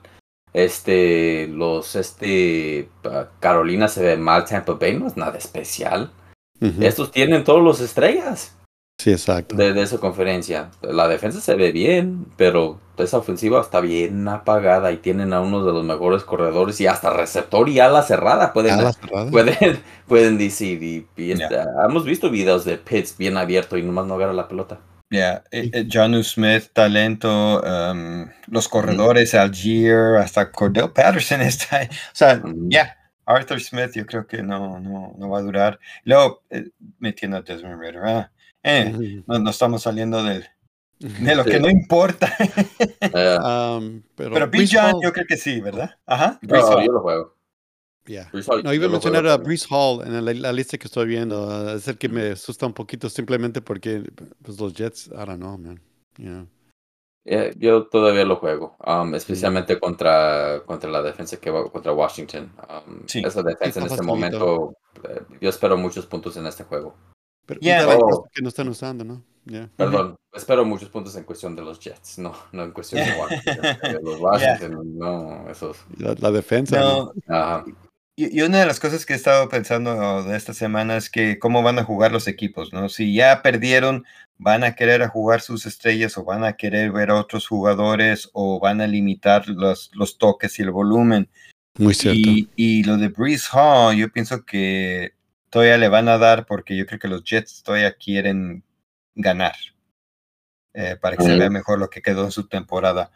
Este, 0.53 1.49
los, 1.49 1.97
este, 1.97 2.89
Carolina 3.41 3.89
se 3.89 4.01
ve 4.01 4.17
mal. 4.17 4.45
Tampa 4.45 4.75
Bay 4.75 4.97
no 4.97 5.09
es 5.09 5.17
nada 5.17 5.39
especial. 5.39 6.13
Estos 6.61 7.11
tienen 7.11 7.43
todos 7.43 7.63
los 7.65 7.81
estrellas. 7.81 8.57
Sí, 9.05 9.11
exacto. 9.11 9.55
De, 9.55 9.83
esa 9.83 9.99
conferencia. 9.99 10.71
La 10.81 11.09
defensa 11.09 11.39
se 11.39 11.55
ve 11.57 11.73
bien, 11.73 12.25
pero 12.39 12.81
esa 12.97 13.19
ofensiva 13.19 13.61
está 13.61 13.83
bien 13.83 14.27
apagada 14.29 14.93
y 14.93 14.97
tienen 14.97 15.35
a 15.35 15.43
uno 15.43 15.63
de 15.63 15.75
los 15.75 15.85
mejores 15.85 16.25
corredores 16.25 16.81
y 16.81 16.87
hasta 16.87 17.11
receptor 17.11 17.69
y 17.69 17.81
ala 17.81 18.03
cerrada 18.03 18.55
pueden, 18.55 18.79
pueden, 19.31 19.79
pueden 20.09 20.39
decir. 20.39 20.83
Y, 20.83 21.33
este, 21.33 21.55
hemos 21.87 22.07
visto 22.07 22.31
videos 22.31 22.65
de 22.65 22.79
Pitts 22.79 23.19
bien 23.19 23.37
abierto 23.37 23.77
y 23.77 23.83
nomás 23.83 24.07
no 24.07 24.15
agarra 24.15 24.33
la 24.33 24.49
pelota. 24.49 24.81
Ya, 25.11 25.45
yeah. 25.53 25.69
Eh, 25.75 26.23
Smith, 26.23 26.71
talento, 26.73 27.61
um, 27.61 28.27
los 28.47 28.69
corredores, 28.69 29.35
Algier, 29.35 30.17
hasta 30.17 30.51
Cordell 30.51 30.89
Patterson 30.89 31.41
está. 31.43 31.83
O 31.83 32.15
sea, 32.15 32.43
ya, 32.71 32.97
Arthur 33.27 33.61
Smith, 33.61 33.93
yo 33.95 34.07
creo 34.07 34.27
que 34.27 34.43
no, 34.43 34.81
no, 34.81 35.15
no 35.19 35.29
va 35.29 35.41
a 35.41 35.43
durar. 35.43 35.79
Luego, 36.05 36.43
eh, 36.49 36.71
metiendo 36.99 37.37
a 37.37 37.43
Desmond 37.43 37.79
Ritter, 37.79 38.31
eh, 38.64 39.23
no, 39.26 39.50
estamos 39.50 39.83
saliendo 39.83 40.23
del, 40.25 40.44
de 40.99 41.35
lo 41.37 41.44
que 41.44 41.61
no 41.61 41.68
importa. 41.71 42.33
Um, 43.14 44.02
pero 44.16 44.33
Pero 44.35 44.49
Brees 44.50 44.73
Hall- 44.75 45.00
yo 45.02 45.12
creo 45.12 45.26
que 45.26 45.37
sí, 45.37 45.61
¿verdad? 45.61 45.97
Ajá. 46.06 46.38
no, 46.42 46.49
Brees 46.49 46.64
Hall. 46.64 46.85
yo 46.85 46.92
lo 46.92 47.00
juego. 47.00 47.35
yeah. 48.06 48.28
Brees 48.33 48.49
Hall, 48.49 48.62
No, 48.64 48.73
iba 48.73 48.87
a 48.87 48.88
mencionar 48.88 49.23
juego 49.23 49.35
a. 49.35 49.38
Brees 49.44 49.66
Hall 49.71 50.06
en 50.06 50.25
la, 50.25 50.33
la 50.35 50.52
lista 50.52 50.78
que 50.78 50.87
estoy 50.87 51.06
viendo. 51.06 51.47
uh, 51.47 51.76
es 51.76 51.87
el 51.88 51.99
que 51.99 52.09
me 52.09 52.30
asusta 52.33 52.66
un 52.66 52.73
poquito 52.75 53.09
simplemente 53.09 53.61
porque 53.61 54.02
pues, 54.42 54.59
los 54.59 54.73
Jets, 54.75 55.06
I 55.09 55.11
don't 55.26 55.37
know, 55.37 55.56
man. 55.59 55.80
Yeah. 56.16 56.47
Eh, 57.26 57.54
yo 57.59 57.87
todavía 57.87 58.25
lo 58.25 58.37
juego, 58.37 58.76
um, 58.87 59.14
especialmente 59.14 59.78
contra, 59.80 60.62
contra 60.66 60.90
la 60.90 61.00
defensa 61.02 61.38
que 61.38 61.50
va 61.50 61.71
contra 61.71 61.92
Washington. 61.92 62.52
Um, 62.68 63.06
Sí. 63.06 63.23
Esa 63.25 63.42
defensa 63.42 63.80
en 63.80 63.87
este 63.87 63.97
facilito. 63.99 64.04
momento, 64.04 64.76
eh, 65.09 65.23
yo 65.40 65.49
espero 65.49 65.76
muchos 65.76 66.06
puntos 66.06 66.37
en 66.37 66.47
este 66.47 66.64
juego. 66.64 66.94
Pero 67.47 67.61
Yeah. 67.61 67.87
Oh. 67.89 68.29
que 68.33 68.43
no 68.43 68.49
están 68.49 68.69
usando, 68.69 69.05
¿no? 69.05 69.23
Yeah. 69.47 69.69
Perdón, 69.77 70.17
espero 70.33 70.65
muchos 70.65 70.89
puntos 70.89 71.15
en 71.17 71.25
cuestión 71.25 71.55
de 71.55 71.63
los 71.63 71.79
Jets, 71.79 72.19
no, 72.19 72.35
no 72.53 72.65
en 72.65 72.71
cuestión 72.73 73.05
de 73.05 73.13
Washington. 73.13 73.65
Eh, 73.65 73.99
los 74.03 74.21
Washington, 74.21 74.99
no, 74.99 75.51
esos. 75.51 75.77
La, 75.99 76.15
la 76.19 76.31
defensa. 76.31 76.81
¿no? 76.81 77.13
No, 77.27 77.35
Ajá. 77.35 77.65
Y, 78.17 78.39
y 78.39 78.43
una 78.43 78.61
de 78.61 78.67
las 78.67 78.79
cosas 78.79 79.05
que 79.05 79.13
he 79.13 79.17
estado 79.17 79.49
pensando 79.49 80.23
de 80.23 80.37
esta 80.37 80.55
semana 80.55 80.97
es 80.97 81.11
que 81.11 81.39
cómo 81.39 81.63
van 81.63 81.79
a 81.79 81.85
jugar 81.85 82.13
los 82.13 82.29
equipos, 82.29 82.73
¿no? 82.73 82.89
Si 82.89 83.13
ya 83.13 83.43
perdieron, 83.43 84.05
van 84.39 84.63
a 84.65 84.75
querer 84.77 85.03
a 85.03 85.09
jugar 85.09 85.41
sus 85.41 85.67
estrellas 85.67 86.17
o 86.17 86.25
van 86.25 86.45
a 86.45 86.55
querer 86.55 86.93
ver 86.93 87.11
a 87.11 87.17
otros 87.17 87.47
jugadores 87.49 88.31
o 88.33 88.61
van 88.61 88.81
a 88.81 88.87
limitar 88.87 89.49
los, 89.49 89.91
los 89.95 90.17
toques 90.17 90.59
y 90.59 90.63
el 90.63 90.71
volumen. 90.71 91.29
Muy 91.77 91.93
cierto. 91.93 92.21
Y, 92.21 92.49
y 92.55 92.85
lo 92.85 92.97
de 92.97 93.09
Breeze 93.09 93.49
Hall, 93.53 93.97
yo 93.97 94.09
pienso 94.11 94.45
que 94.45 95.13
todavía 95.55 95.79
le 95.79 95.89
van 95.89 96.09
a 96.09 96.19
dar 96.19 96.47
porque 96.47 96.77
yo 96.77 96.85
creo 96.85 96.99
que 96.99 97.07
los 97.07 97.23
Jets 97.23 97.63
todavía 97.63 97.95
quieren 97.95 98.65
ganar 99.15 99.55
eh, 100.73 100.97
para 101.01 101.17
que 101.17 101.23
se 101.23 101.37
vea 101.37 101.49
mejor 101.49 101.79
lo 101.79 101.89
que 101.89 102.03
quedó 102.03 102.25
en 102.25 102.33
su 102.33 102.49
temporada. 102.49 103.13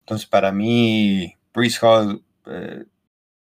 Entonces, 0.00 0.26
para 0.26 0.52
mí, 0.52 1.36
Breeze 1.52 1.78
Hall 1.82 2.24
eh, 2.46 2.86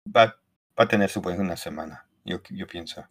va, 0.08 0.26
va 0.26 0.84
a 0.84 0.88
tener 0.88 1.08
su 1.12 1.22
buena 1.22 1.56
semana, 1.56 2.08
yo, 2.26 2.42
yo 2.50 2.66
pienso. 2.66 3.08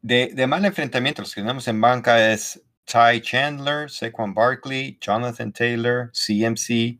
De, 0.00 0.30
de 0.32 0.46
mal 0.46 0.64
enfrentamiento, 0.64 1.20
los 1.20 1.34
que 1.34 1.42
tenemos 1.42 1.68
en 1.68 1.82
banca 1.82 2.32
es 2.32 2.64
Ty 2.86 3.20
Chandler, 3.20 3.90
Saquon 3.90 4.32
Barkley, 4.32 4.96
Jonathan 4.98 5.52
Taylor, 5.52 6.10
CMC. 6.12 6.98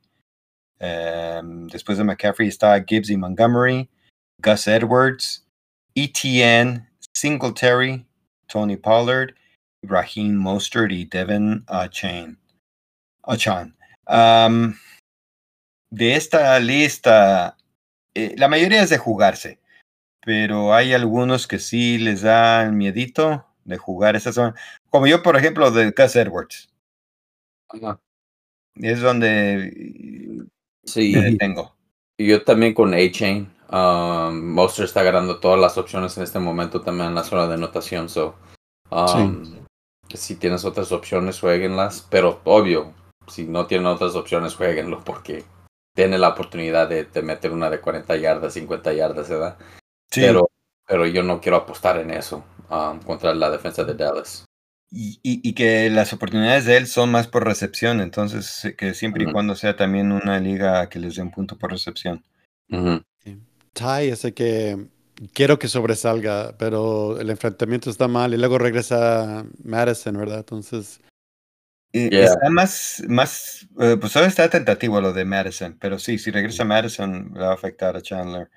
em, 0.81 1.67
después 1.69 1.97
de 1.97 2.05
McCaffrey 2.05 2.49
está 2.49 2.79
Gibbs 2.85 3.09
y 3.09 3.17
Montgomery, 3.17 3.89
Gus 4.43 4.67
Edwards, 4.67 5.48
ETN, 6.05 6.87
Singletary, 7.15 8.07
Tony 8.47 8.77
Pollard, 8.77 9.35
Raheem 9.83 10.37
Mostert 10.37 10.93
y 10.93 11.05
Devin 11.07 11.65
Achan. 11.67 12.39
Achan. 13.25 13.77
Am, 14.07 14.75
de 15.91 16.15
esta 16.15 16.59
lista, 16.61 17.57
eh, 18.15 18.35
la 18.37 18.49
mayoría 18.49 18.83
es 18.83 18.91
de 18.91 18.99
jugarse, 18.99 19.59
pero 20.25 20.73
hay 20.75 20.93
algunos 20.93 21.47
que 21.47 21.59
sí 21.59 21.99
les 21.99 22.23
da 22.23 22.63
el 22.63 22.73
miedito 22.73 23.47
de 23.65 23.77
jugar 23.77 24.17
esta 24.17 24.33
zona. 24.33 24.55
Como 24.91 25.07
yo, 25.07 25.23
por 25.23 25.37
ejemplo, 25.37 25.71
de 25.71 25.91
Gus 25.91 26.17
Edwards. 26.17 26.69
Ajá. 27.69 28.01
Es 28.77 29.01
donde 29.01 30.47
Sí, 30.85 31.13
me 31.15 31.23
detengo. 31.23 31.75
y 32.17 32.29
yo 32.29 32.45
también 32.45 32.73
con 32.73 32.95
A-Chain. 32.95 33.51
Um, 33.71 34.53
Monster 34.55 34.85
está 34.87 35.01
agarrando 35.01 35.41
todas 35.41 35.61
las 35.61 35.77
opciones 35.77 36.17
en 36.17 36.23
este 36.25 36.39
momento 36.39 36.81
también 36.81 37.09
en 37.09 37.15
la 37.15 37.25
zona 37.25 37.47
de 37.49 37.55
anotación. 37.55 38.09
So, 38.09 38.35
um, 38.91 39.45
Si 40.15 40.37
tienes 40.37 40.65
otras 40.65 40.91
opciones, 40.93 41.39
jueguenlas. 41.41 42.07
Pero 42.11 42.41
obvio, 42.45 42.95
si 43.27 43.45
no 43.47 43.67
tienen 43.67 43.87
otras 43.87 44.15
opciones, 44.15 44.55
jueguenlo 44.55 45.05
porque 45.05 45.45
tiene 45.95 46.17
la 46.19 46.31
oportunidad 46.31 46.89
de, 46.89 47.05
de 47.05 47.23
meter 47.23 47.53
una 47.53 47.69
de 47.69 47.81
40 47.81 48.17
yardas, 48.17 48.55
50 48.55 48.93
yardas, 48.95 49.29
¿verdad? 49.29 49.59
Sí, 50.11 50.23
Pero, 50.23 50.49
pero 50.87 51.07
yo 51.07 51.23
no 51.23 51.41
quiero 51.41 51.59
apostar 51.59 51.99
en 51.99 52.11
eso 52.11 52.43
um, 52.71 53.01
contra 53.01 53.35
la 53.35 53.51
defensa 53.51 53.85
de 53.85 53.95
Dallas. 53.95 54.45
y, 54.91 55.21
y- 55.23 55.47
y 55.47 55.53
que 55.55 55.91
las 55.91 56.15
oportunidades 56.15 56.65
de 56.65 56.79
él 56.79 56.87
son 56.87 57.11
más 57.11 57.27
por 57.27 57.45
recepción, 57.45 58.01
entonces 58.01 58.65
eh, 58.65 58.75
que 58.77 58.95
siempre 58.95 59.25
y 59.25 59.27
cuando 59.33 59.55
sea 59.55 59.77
también 59.77 60.11
una 60.13 60.41
liga 60.41 60.89
que 60.89 60.99
les 60.99 61.17
dé 61.17 61.23
un 61.23 61.31
punto 61.31 61.59
por 61.59 61.71
recepción. 61.71 62.25
Ujú. 62.71 63.03
Ty 63.79 64.09
es 64.09 64.25
el 64.25 64.35
que 64.35 64.89
quiero 65.33 65.59
que 65.59 65.69
sobresalga, 65.69 66.57
pero 66.59 67.19
el 67.21 67.31
enfrentamiento 67.31 67.91
está 67.91 68.09
mal 68.09 68.35
y 68.35 68.37
luego 68.37 68.59
regresa 68.59 69.45
Madison, 69.65 70.17
¿verdad? 70.17 70.39
Entonces, 70.39 71.01
Yeah. 71.91 72.25
Está 72.25 72.51
más, 72.51 73.03
más 73.09 73.67
eh, 73.81 73.97
pues 73.99 74.15
ahora 74.15 74.29
está 74.29 74.49
tentativo 74.51 75.01
lo 75.01 75.15
de 75.15 75.25
Madison, 75.25 75.75
pero 75.81 75.99
sí, 75.99 76.19
si 76.19 76.31
regresa 76.31 76.63
Madison 76.63 77.33
va 77.35 77.49
a 77.49 77.55
afectar 77.55 77.97
a 77.97 78.03
Chandler. 78.03 78.51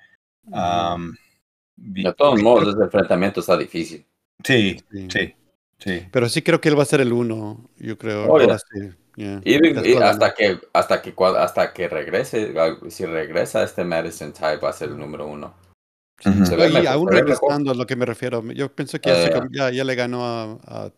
Vi- 1.76 2.02
De 2.04 2.12
todos 2.12 2.40
modos, 2.42 2.74
ese 2.74 2.82
enfrentamiento 2.84 3.40
está 3.40 3.56
difícil. 3.56 4.06
sí, 4.44 4.76
sí. 4.92 5.06
sí, 5.10 5.34
sí. 5.78 6.06
Pero 6.12 6.28
sí 6.28 6.42
creo 6.42 6.60
que 6.60 6.68
él 6.68 6.78
va 6.78 6.82
a 6.82 6.86
ser 6.86 7.00
el 7.00 7.12
uno, 7.12 7.70
yo 7.78 7.96
creo. 7.96 8.24
Oh, 8.24 8.38
Ahora 8.38 8.46
yeah. 8.46 8.58
sí. 8.58 8.96
Yeah. 9.16 9.40
Even- 9.44 9.84
y 9.84 9.94
hasta 9.96 10.34
que 10.34 10.58
hasta 10.72 11.02
que 11.02 11.14
hasta 11.36 11.72
que 11.72 11.88
regrese, 11.88 12.54
ah, 12.58 12.76
si 12.88 13.04
regresa 13.06 13.62
este 13.62 13.84
Madison 13.84 14.32
Ty 14.32 14.58
va 14.62 14.70
a 14.70 14.72
ser 14.72 14.90
el 14.90 14.98
número 14.98 15.26
uno. 15.26 15.54
Se 16.20 16.30
know. 16.30 16.56
ve 16.56 16.68
Y 16.68 16.72
mejor, 16.72 16.86
aún 16.88 17.08
regresando 17.10 17.70
a 17.72 17.74
lo 17.74 17.84
que 17.86 17.96
me 17.96 18.06
refiero, 18.06 18.42
yo 18.52 18.72
pienso 18.74 19.00
que 19.00 19.10
ya, 19.10 19.24
Eh, 19.24 19.40
ya, 19.50 19.70
ya 19.70 19.84
le 19.84 19.94
ganó 19.96 20.24
a, 20.24 20.52
a 20.66 20.90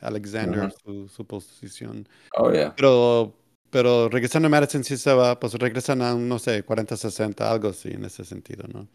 Alexander 0.00 0.66
Ujú. 0.84 1.08
su, 1.08 1.08
su 1.08 1.26
posición. 1.26 2.08
Oh 2.36 2.50
yeah. 2.50 2.74
Pero, 2.74 3.34
pero 3.70 4.08
regresando 4.08 4.46
a 4.46 4.50
Madison 4.50 4.82
sí 4.82 4.96
se 4.96 5.12
va, 5.12 5.38
pues 5.38 5.54
regresan 5.54 6.00
a, 6.00 6.14
no 6.14 6.38
sé, 6.38 6.64
40-60, 6.64 7.50
algo 7.50 7.68
así 7.68 7.90
en 7.90 8.04
ese 8.06 8.24
sentido, 8.24 8.64
¿no? 8.72 8.88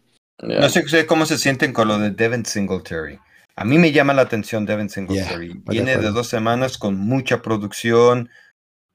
Yeah. 0.46 0.60
No 0.60 0.68
sé, 0.68 0.88
sé 0.88 1.06
cómo 1.06 1.26
se 1.26 1.38
sienten 1.38 1.72
con 1.72 1.86
lo 1.88 1.98
de 1.98 2.10
Devin 2.10 2.44
Singletary. 2.44 3.18
A 3.56 3.64
mí 3.64 3.76
me 3.78 3.90
llama 3.90 4.14
la 4.14 4.22
atención 4.22 4.66
Devin 4.66 4.88
Singletary. 4.88 5.62
Viene 5.66 5.96
de 5.96 6.10
dos 6.10 6.28
semanas 6.28 6.78
con 6.78 6.96
mucha 6.96 7.42
producción, 7.42 8.28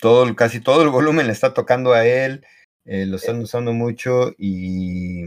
todo, 0.04 0.24
el- 0.26 0.36
casi 0.36 0.60
todo 0.60 0.84
el 0.84 0.90
volumen 1.00 1.28
le 1.28 1.34
está 1.34 1.54
tocando 1.54 1.94
a 1.94 2.06
él, 2.06 2.46
eh, 2.86 3.06
lo 3.08 3.16
están 3.18 3.40
usando 3.40 3.74
mucho 3.74 4.34
y 4.38 5.24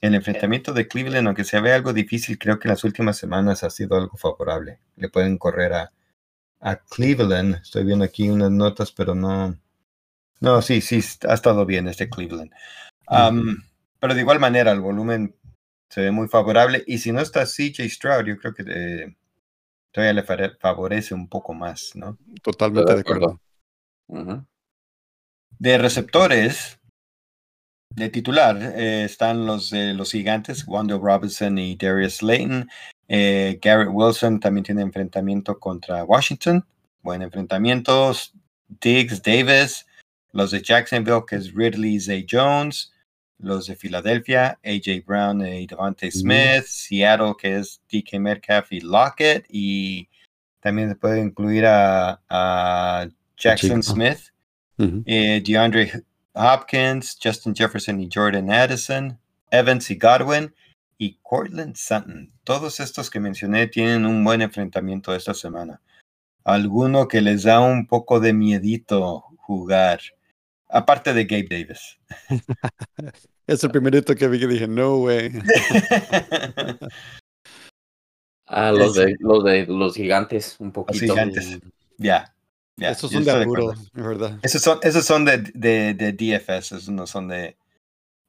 el 0.00 0.14
enfrentamiento 0.14 0.72
de 0.74 0.86
Cleveland, 0.86 1.26
aunque 1.26 1.44
se 1.44 1.60
ve 1.60 1.72
algo 1.72 1.92
difícil, 1.92 2.38
creo 2.38 2.58
que 2.58 2.68
en 2.68 2.72
las 2.74 2.84
últimas 2.84 3.16
semanas 3.16 3.64
ha 3.64 3.70
sido 3.70 3.96
algo 3.96 4.16
favorable. 4.18 4.78
Le 4.96 5.08
pueden 5.08 5.38
correr 5.38 5.72
a, 5.72 5.92
a 6.60 6.76
Cleveland. 6.76 7.56
Estoy 7.62 7.84
viendo 7.84 8.04
aquí 8.04 8.28
unas 8.28 8.50
notas, 8.50 8.92
pero 8.92 9.14
no. 9.14 9.56
No, 10.40 10.60
sí, 10.60 10.82
sí, 10.82 11.00
ha 11.26 11.34
estado 11.34 11.64
bien 11.64 11.88
este 11.88 12.10
Cleveland. 12.10 12.52
Am, 13.06 13.64
pero 14.00 14.14
de 14.14 14.20
igual 14.20 14.40
manera, 14.40 14.72
el 14.72 14.80
volumen 14.80 15.34
se 15.88 16.02
ve 16.02 16.10
muy 16.10 16.28
favorable. 16.28 16.84
Y 16.86 16.98
si 16.98 17.12
no 17.12 17.20
está 17.20 17.46
CJ 17.46 17.88
Stroud, 17.88 18.26
yo 18.26 18.36
creo 18.36 18.52
que 18.52 18.64
eh, 18.66 19.16
todavía 19.92 20.22
le 20.22 20.50
favorece 20.60 21.14
un 21.14 21.28
poco 21.28 21.54
más, 21.54 21.92
¿no? 21.94 22.18
Totalmente 22.42 22.92
de 22.94 23.04
de 23.04 23.38
De 25.58 25.78
receptores, 25.78 26.78
de 27.90 28.08
titular, 28.08 28.56
eh, 28.76 29.04
están 29.04 29.46
los 29.46 29.70
de 29.70 29.94
los 29.94 30.12
gigantes, 30.12 30.66
Wando 30.66 30.98
Robinson 30.98 31.58
y 31.58 31.76
Darius 31.76 32.16
Slayton. 32.16 32.68
Eh, 33.08 33.58
Garrett 33.62 33.90
Wilson 33.92 34.40
también 34.40 34.64
tiene 34.64 34.82
enfrentamiento 34.82 35.58
contra 35.58 36.04
Washington. 36.04 36.64
Buen 37.02 37.22
enfrentamiento. 37.22 38.12
Diggs, 38.80 39.22
Davis. 39.22 39.86
Los 40.32 40.50
de 40.50 40.62
Jacksonville, 40.62 41.24
que 41.26 41.36
es 41.36 41.54
Ridley, 41.54 42.00
Zay 42.00 42.26
Jones. 42.28 42.92
Los 43.38 43.66
de 43.66 43.76
Filadelfia, 43.76 44.58
AJ 44.64 45.04
Brown 45.04 45.46
y 45.46 45.66
Devontae 45.66 46.10
Smith. 46.10 46.64
Seattle, 46.66 47.34
que 47.38 47.58
es 47.58 47.80
DK 47.92 48.18
Metcalf 48.18 48.72
y 48.72 48.80
Lockett. 48.80 49.44
Y 49.48 50.08
también 50.60 50.88
se 50.88 50.96
puede 50.96 51.20
incluir 51.20 51.66
a, 51.66 52.20
a 52.28 53.06
Jackson 53.36 53.82
Chico. 53.82 53.94
Smith 53.94 54.34
eh, 54.78 55.42
DeAndre 55.44 56.04
Hopkins, 56.34 57.16
Justin 57.22 57.54
Jefferson 57.54 58.00
y 58.00 58.08
Jordan 58.12 58.50
Addison, 58.50 59.18
Evans 59.50 59.90
y 59.90 59.96
Godwin 59.96 60.54
y 60.98 61.18
Cortland 61.22 61.76
Sutton. 61.76 62.32
Todos 62.44 62.80
estos 62.80 63.10
que 63.10 63.20
mencioné 63.20 63.66
tienen 63.68 64.04
un 64.04 64.24
buen 64.24 64.42
enfrentamiento 64.42 65.14
esta 65.14 65.34
semana. 65.34 65.80
Alguno 66.44 67.08
que 67.08 67.20
les 67.20 67.44
da 67.44 67.60
un 67.60 67.86
poco 67.86 68.20
de 68.20 68.32
miedito 68.32 69.24
jugar. 69.38 70.00
Aparte 70.68 71.14
de 71.14 71.24
Gabe 71.24 71.48
Davis. 71.48 71.98
Es 73.46 73.62
el 73.62 73.70
primerito 73.70 74.14
que 74.14 74.26
vi 74.26 74.40
que 74.40 74.46
dije, 74.46 74.66
no 74.66 74.96
way. 74.96 75.30
Ah, 78.46 78.70
los 78.70 78.94
de 78.94 79.16
los 79.20 79.42
de 79.42 79.66
los 79.66 79.94
gigantes, 79.96 80.56
un 80.60 80.70
poquito. 80.70 81.00
gigantes. 81.00 81.58
Ya. 81.96 82.34
Esos 82.78 83.10
son 83.12 83.24
de 83.24 83.30
apuro, 83.30 83.72
verdad. 83.92 84.38
Esos 84.42 84.62
son, 84.62 84.78
esos 84.82 85.04
son 85.04 85.24
de, 85.24 85.38
de, 85.54 85.94
de 85.94 86.12
DFS, 86.12 86.72
esos 86.76 86.88
no 86.88 87.06
son 87.06 87.28
de, 87.28 87.56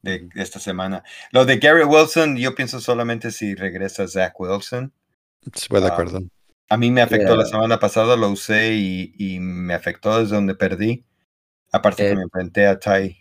de 0.04 0.30
esta 0.36 0.60
semana. 0.60 1.04
Lo 1.32 1.46
de 1.46 1.58
Gary 1.58 1.84
Wilson, 1.84 2.38
yo 2.38 2.54
pienso 2.54 2.80
solamente 2.80 3.32
si 3.32 3.56
regresa 3.56 4.08
Zach 4.08 4.40
Wilson. 4.40 4.94
Estoy 5.52 5.82
de 5.82 5.88
Ah, 5.88 5.92
acuerdo. 5.94 6.20
A 6.70 6.78
mí 6.78 6.92
me 6.92 7.02
afectó 7.02 7.36
la 7.36 7.44
Yeah. 7.44 7.52
semana 7.52 7.80
pasada, 7.80 8.16
lo 8.16 8.30
usé 8.30 8.74
y, 8.74 9.14
y 9.18 9.40
me 9.40 9.74
afectó 9.74 10.20
desde 10.20 10.36
donde 10.36 10.56
perdí. 10.56 11.04
Aparte 11.72 12.04
que 12.04 12.12
Eh, 12.12 12.16
me 12.16 12.24
enfrenté 12.24 12.68
a 12.68 12.80
Ty. 12.80 13.18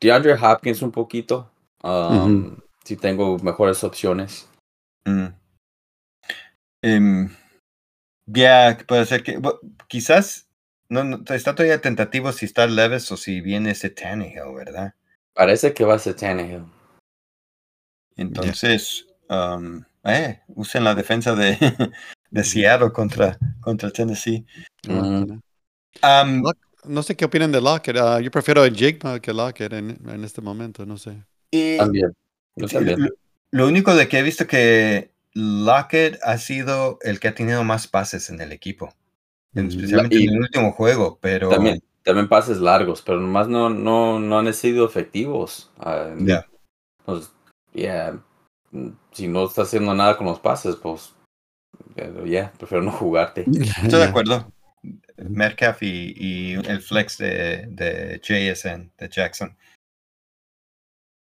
DeAndre 0.00 0.34
Hopkins 0.34 0.82
un 0.82 0.90
poquito. 0.92 1.50
Um, 1.82 2.56
Si 2.84 2.96
tengo 2.96 3.38
mejores 3.38 3.82
opciones. 3.84 4.48
Mm. 5.04 5.26
Em, 6.82 7.30
ya, 8.26 8.78
puede 8.86 9.04
ser 9.06 9.22
que 9.22 9.38
quizás 9.88 10.48
no, 10.90 11.04
no, 11.04 11.22
está 11.34 11.54
todavía 11.54 11.80
tentativo 11.80 12.30
si 12.32 12.44
está 12.44 12.66
Leves 12.66 13.10
o 13.12 13.16
si 13.16 13.40
viene 13.40 13.70
ese 13.70 13.88
Tannehill, 13.90 14.54
¿verdad? 14.54 14.94
Parece 15.32 15.72
que 15.72 15.84
va 15.84 15.94
a 15.94 15.98
ser 15.98 16.14
Tannehill. 16.14 16.64
Entonces, 18.16 19.06
um, 19.28 19.82
eh, 20.04 20.40
usen 20.48 20.84
la 20.84 20.94
defensa 20.94 21.34
de, 21.34 21.56
de 22.30 22.44
Seattle 22.44 22.92
contra, 22.92 23.38
contra 23.60 23.90
Tennessee. 23.90 24.44
Um, 24.88 25.40
Lock- 26.42 26.58
No 26.84 27.02
sé 27.02 27.14
qué 27.16 27.24
opinan 27.24 27.52
de 27.52 27.60
Lockett. 27.60 27.96
ah, 27.96 28.20
yo 28.20 28.30
prefiero 28.30 28.62
a 28.62 28.70
Jigma 28.70 29.20
que 29.20 29.32
Lockett 29.32 29.72
en, 29.72 29.90
en 30.08 30.24
este 30.24 30.40
momento, 30.40 30.84
no 30.86 30.96
sé. 30.98 31.22
y- 31.50 31.78
También. 31.78 32.12
Yo 32.56 32.68
Sí, 32.68 32.74
también. 32.74 33.00
Lo, 33.00 33.08
lo 33.52 33.68
único 33.68 33.94
de 33.94 34.08
que 34.08 34.18
he 34.18 34.22
visto 34.22 34.46
que 34.46 35.12
Lockett 35.32 36.18
ha 36.22 36.36
sido 36.38 36.98
el 37.02 37.20
que 37.20 37.28
ha 37.28 37.34
tenido 37.34 37.64
más 37.64 37.86
pases 37.86 38.28
en 38.30 38.40
el 38.40 38.52
equipo. 38.52 38.92
Especialmente 39.54 40.16
y- 40.16 40.26
en 40.26 40.34
el 40.34 40.40
último 40.40 40.72
juego, 40.72 41.18
pero 41.20 41.48
También, 41.48 41.82
también 42.02 42.28
pases 42.28 42.58
largos, 42.58 43.02
pero 43.02 43.20
nomás 43.20 43.48
no, 43.48 43.70
no, 43.70 44.18
no 44.18 44.38
han 44.38 44.52
sido 44.54 44.86
efectivos. 44.86 45.70
Ah, 45.78 46.14
ya. 46.18 46.46
pues, 47.04 47.32
yeah, 47.72 48.18
mm, 48.70 48.90
si 49.12 49.28
no 49.28 49.44
está 49.44 49.62
haciendo 49.62 49.94
nada 49.94 50.16
con 50.16 50.26
los 50.26 50.40
pases, 50.40 50.76
pues, 50.76 51.14
pero 51.94 52.26
ya, 52.26 52.52
prefiero 52.58 52.82
no 52.82 52.92
jugarte. 52.92 53.44
Estoy 53.82 54.00
de 54.00 54.04
acuerdo. 54.04 54.52
Metcalf 55.16 55.82
y, 55.82 56.14
y 56.16 56.54
el 56.54 56.80
flex 56.80 57.18
de, 57.18 57.66
de 57.68 58.20
JSN, 58.22 58.90
de 58.96 59.08
Jackson. 59.08 59.56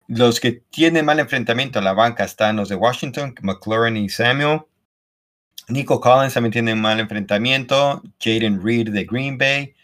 Los 0.09 0.41
que 0.41 0.53
tienen 0.53 1.05
mal 1.05 1.21
enfrentamiento 1.21 1.79
en 1.79 1.85
la 1.85 1.93
banca 1.93 2.25
están 2.25 2.57
los 2.57 2.69
de 2.69 2.75
Washington, 2.75 3.35
McLaurin 3.43 3.97
y 3.97 4.09
Samuel. 4.09 4.63
Nico 5.69 6.01
Collins 6.01 6.35
también 6.35 6.53
tiene 6.53 6.75
mal 6.75 7.01
enfrentamiento. 7.01 8.03
Jaden 8.21 8.63
Reed 8.63 8.91
de 8.91 9.05
Green 9.05 9.39
Bay. 9.39 9.75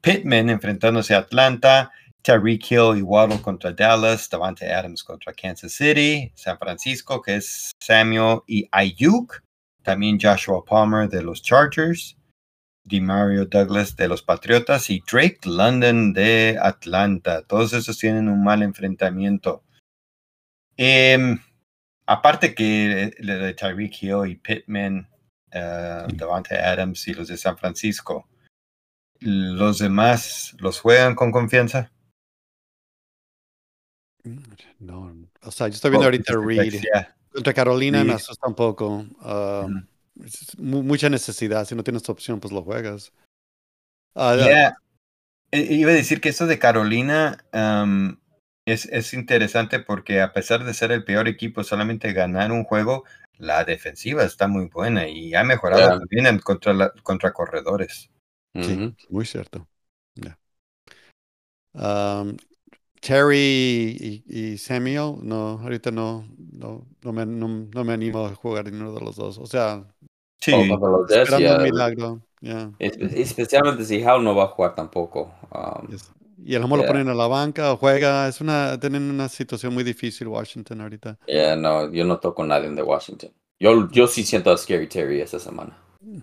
Pittman 0.00 0.50
enfrentándose 0.50 1.14
a 1.14 1.18
Atlanta. 1.18 1.90
Tyreek 2.22 2.70
Hill 2.70 2.98
y 2.98 3.02
Waddle 3.02 3.40
contra 3.40 3.72
Dallas. 3.72 4.28
Davante 4.28 4.72
Adams 4.72 5.02
contra 5.02 5.32
Kansas 5.32 5.72
City. 5.72 6.32
San 6.34 6.58
Francisco, 6.58 7.22
que 7.22 7.36
es 7.36 7.72
Samuel 7.80 8.40
y 8.46 8.68
Ayuk. 8.72 9.42
También 9.82 10.18
Joshua 10.20 10.64
Palmer 10.64 11.08
de 11.08 11.22
los 11.22 11.42
Chargers. 11.42 12.16
Mario 13.00 13.46
Douglas 13.46 13.96
de 13.96 14.08
los 14.08 14.22
Patriotas 14.22 14.90
y 14.90 15.02
Drake 15.10 15.40
London 15.44 16.12
de 16.12 16.58
Atlanta. 16.60 17.42
Todos 17.42 17.72
esos 17.72 17.98
tienen 17.98 18.28
un 18.28 18.42
mal 18.42 18.62
enfrentamiento. 18.62 19.62
Em, 20.76 21.38
aparte 22.06 22.54
que 22.54 23.14
lo 23.18 23.38
de 23.38 23.54
Tyreek 23.54 24.02
Hill 24.02 24.26
y 24.26 24.36
Pittman, 24.36 25.08
eh, 25.52 26.06
Davante 26.14 26.56
Adams 26.58 27.06
y 27.08 27.14
los 27.14 27.28
de 27.28 27.36
San 27.36 27.56
Francisco, 27.58 28.28
los 29.20 29.78
demás 29.78 30.54
los 30.58 30.80
juegan 30.80 31.14
con 31.14 31.30
confianza. 31.30 31.90
No, 34.78 35.14
o 35.42 35.50
sea, 35.50 35.68
yo 35.68 35.74
estoy 35.74 35.90
viendo 35.90 36.04
Oh, 36.06 36.10
ahorita 36.10 36.34
Reed. 36.36 36.80
ya. 36.94 37.14
Contra 37.32 37.52
Carolina 37.54 37.98
me 37.98 38.04
Reed. 38.10 38.16
asusta 38.16 38.46
un 38.46 38.54
poco. 38.54 39.04
ah, 39.20 39.66
mucha 40.58 41.08
necesidad. 41.08 41.64
Si 41.64 41.74
no 41.74 41.82
tienes 41.82 42.08
opción, 42.08 42.38
pues 42.38 42.52
lo 42.52 42.62
juegas. 42.62 43.12
Ah, 44.14 44.36
Yeah. 44.36 44.76
I- 45.52 45.80
Iba 45.80 45.90
a 45.90 45.94
decir 45.94 46.20
que 46.20 46.28
eso 46.30 46.46
de 46.46 46.58
Carolina 46.58 47.44
es, 48.66 48.86
es 48.86 49.12
interesante 49.14 49.80
porque 49.80 50.20
a 50.20 50.32
pesar 50.32 50.64
de 50.64 50.72
ser 50.74 50.92
el 50.92 51.04
peor 51.04 51.28
equipo, 51.28 51.64
solamente 51.64 52.12
ganar 52.12 52.52
un 52.52 52.64
juego, 52.64 53.04
la 53.42 53.64
defensiva 53.64 54.24
está 54.24 54.48
muy 54.48 54.66
buena 54.68 55.08
y 55.08 55.34
ha 55.34 55.44
mejorado 55.44 55.82
Yeah. 55.82 55.98
también 55.98 56.26
en 56.26 56.38
contra, 56.40 56.72
la- 56.74 56.92
contra 57.02 57.32
corredores. 57.32 58.10
Sí, 58.60 58.80
Ujú. 58.80 58.94
muy 59.08 59.26
cierto. 59.26 59.68
Ya. 60.16 60.38
Am, 61.74 62.36
Terry 63.02 63.96
y, 64.00 64.24
y 64.54 64.58
Samuel, 64.58 65.16
no, 65.22 65.58
ahorita 65.60 65.90
no, 65.90 66.26
no, 66.52 66.86
no, 67.02 67.12
me, 67.12 67.26
no, 67.26 67.48
no 67.74 67.84
me 67.84 67.92
animo 67.94 68.26
a 68.26 68.34
jugar 68.34 68.66
ninguno 68.66 68.92
de 68.94 69.00
los 69.00 69.16
dos. 69.16 69.38
O 69.38 69.46
sea, 69.46 69.86
Sí, 70.40 70.52
los 71.28 71.42
ya, 71.42 71.56
un 71.56 71.62
milagro. 71.62 72.22
espe- 72.78 73.12
especialmente 73.20 73.84
si 73.84 74.02
Howe 74.04 74.22
no 74.22 74.34
va 74.34 74.44
a 74.44 74.48
jugar 74.48 74.74
tampoco. 74.74 75.32
um, 75.52 75.88
Es- 75.88 76.12
Y 76.44 76.54
a 76.54 76.58
lo 76.58 76.64
mejor 76.66 76.78
lo 76.78 76.84
Yeah. 76.84 76.92
ponen 76.92 77.08
a 77.08 77.14
la 77.14 77.26
banca 77.26 77.72
o 77.72 77.76
juega. 77.76 78.28
Es 78.28 78.40
una, 78.40 78.78
tienen 78.80 79.10
una 79.10 79.28
situación 79.28 79.74
muy 79.74 79.84
difícil 79.84 80.28
Washington 80.28 80.80
ahorita. 80.80 81.18
yeah, 81.26 81.56
no, 81.56 81.92
yo 81.92 82.04
no 82.04 82.18
toco 82.18 82.42
a 82.42 82.46
nadie 82.46 82.70
de 82.70 82.82
Washington. 82.82 83.30
Yo, 83.60 83.88
yo 83.90 84.06
sí 84.08 84.24
siento 84.24 84.50
a 84.50 84.56
Scary 84.56 84.88
Terry 84.88 85.20
esta 85.20 85.38
semana. 85.38 85.78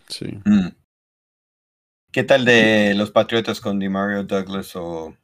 Sí. 0.08 0.26
Mm. 0.46 0.68
¿Qué 2.12 2.24
tal 2.24 2.44
de 2.44 2.96
los 2.96 3.12
Patriotas 3.12 3.62
con 3.62 3.80
DeMario 3.80 4.24
Douglas 4.24 4.76
o 4.76 5.16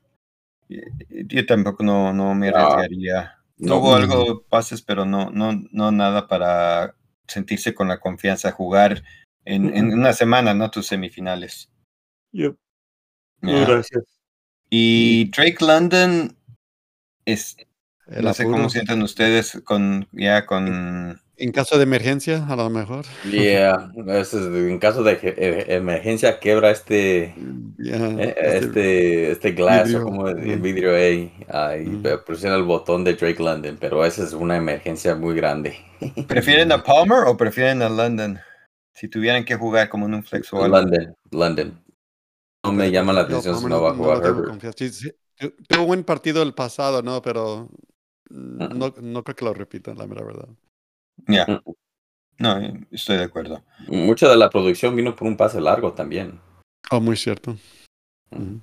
yo 0.70 1.46
tampoco 1.46 1.84
no, 1.84 2.14
no 2.14 2.34
me 2.34 2.50
arriesgaría. 2.50 3.38
No, 3.58 3.76
Tuvo 3.76 3.90
no. 3.92 3.96
algo 3.96 4.44
pases, 4.50 4.82
pero 4.82 5.06
no, 5.06 5.30
no, 5.30 5.52
no 5.72 5.92
nada 5.92 6.28
para 6.28 6.96
sentirse 7.28 7.74
con 7.74 7.88
la 7.88 8.00
confianza 8.00 8.52
jugar 8.52 9.04
en, 9.46 9.76
en 9.76 9.94
una 9.94 10.14
semana, 10.14 10.54
¿no? 10.54 10.72
Tus 10.72 10.88
semifinales. 10.88 11.70
Ya. 12.32 12.54
gracias. 13.42 14.04
Y 14.78 15.32
Drake 15.32 15.58
London 15.62 16.36
es, 17.26 17.56
El 18.08 18.26
no 18.26 18.34
sé 18.34 18.44
apuro. 18.44 18.58
cómo 18.58 18.70
sienten 18.70 19.02
ustedes 19.04 19.62
con 19.64 20.06
ya 20.12 20.46
con 20.46 21.18
En 21.38 21.52
caso 21.54 21.78
de 21.78 21.84
emergencia, 21.84 22.46
a 22.48 22.56
lo 22.58 22.70
mejor. 22.70 23.06
Yeah, 23.30 23.92
en 23.96 24.80
caso 24.80 25.02
de 25.04 25.66
emergencia 25.70 26.40
quebra 26.40 26.72
este 26.72 27.34
Ya, 27.78 27.96
eh, 27.96 28.36
este- 28.38 28.58
este 28.58 29.32
este 29.32 29.52
glass 29.54 29.86
vidrio, 29.88 30.02
o 30.02 30.06
como 30.06 30.28
el 30.30 30.60
vidrio 30.60 30.94
ahí 30.96 31.32
ah, 31.50 31.76
y 31.78 31.88
Ujú. 31.88 32.02
pe- 32.02 32.18
presiona 32.20 32.56
el 32.58 32.64
botón 32.64 33.04
de 33.06 33.14
Drake 33.16 33.42
London, 33.42 33.78
pero 33.80 34.06
esa 34.06 34.24
es 34.24 34.34
una 34.34 34.58
emergencia 34.58 35.16
muy 35.16 35.36
grande. 35.36 35.78
¿Prefieren 36.28 36.72
a 36.74 36.84
Palmer 36.84 37.20
o 37.28 37.38
prefieren 37.38 37.82
a 37.82 37.88
London? 37.90 38.40
Si 38.94 39.08
tuvieran 39.10 39.44
que 39.46 39.56
jugar 39.56 39.88
como 39.90 40.06
en 40.06 40.14
un 40.16 40.24
flex 40.24 40.52
o 40.54 40.64
algo. 40.64 40.78
London, 40.78 41.16
London. 41.32 41.82
No 42.66 42.74
me 42.74 42.92
llama 42.92 43.14
la 43.14 43.22
atención 43.22 43.60
si 43.60 43.66
no 43.68 43.82
va 43.82 43.90
a 43.90 43.94
no 43.94 43.98
jugar 43.98 44.22
tengo 44.22 44.44
Herbert. 44.48 44.78
Sí, 44.78 44.90
sí, 44.90 45.12
tu- 45.38 45.52
Tuvo 45.68 45.82
un 45.82 45.88
buen 45.88 46.04
partido 46.04 46.42
el 46.44 46.54
pasado, 46.54 47.02
¿no? 47.02 47.22
Pero 47.22 47.70
mm, 48.30 48.64
Ujú. 48.64 48.74
no, 48.76 48.94
no 49.02 49.24
creo 49.24 49.36
que 49.36 49.46
lo 49.46 49.54
repitan, 49.54 49.98
la 49.98 50.08
mera 50.08 50.24
verdad. 50.26 50.48
Ya, 51.28 51.46
Mm. 51.48 51.74
no, 52.40 52.86
estoy 52.92 53.18
de 53.18 53.24
acuerdo. 53.24 53.64
Mucha 53.88 54.28
de 54.30 54.36
la 54.36 54.50
producción 54.50 54.96
vino 54.96 55.16
por 55.16 55.28
un 55.28 55.38
pase 55.38 55.62
largo 55.62 55.94
también. 55.94 56.40
Oh, 56.92 57.00
muy 57.00 57.16
cierto. 57.18 57.56
Ujú. 58.32 58.62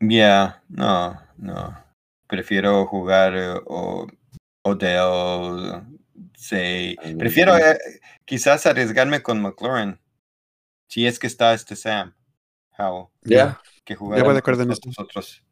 Ya, 0.00 0.62
no, 0.68 1.18
no. 1.36 1.84
Prefiero 2.26 2.86
jugar 2.86 3.34
eh, 3.36 3.54
o 3.66 4.06
Odell, 4.64 5.82
say. 6.36 6.96
Mm. 7.04 7.18
Prefiero 7.18 7.56
eh, 7.56 7.78
quizás 8.24 8.66
arriesgarme 8.66 9.22
con 9.22 9.40
McLaurin. 9.40 9.98
Si 10.88 11.06
es 11.06 11.18
que 11.18 11.26
está 11.26 11.54
este 11.54 11.76
Sam 11.76 12.14
Howell, 12.78 13.08
Ya, 13.22 13.60
que 13.84 13.94
jugar 13.94 14.18
Ya 14.18 14.24
voy 14.24 14.34
de 14.34 14.38
acuerdo 14.38 14.62
en 14.62 14.72
esto. 14.72 14.88
nosotros. 14.88 15.42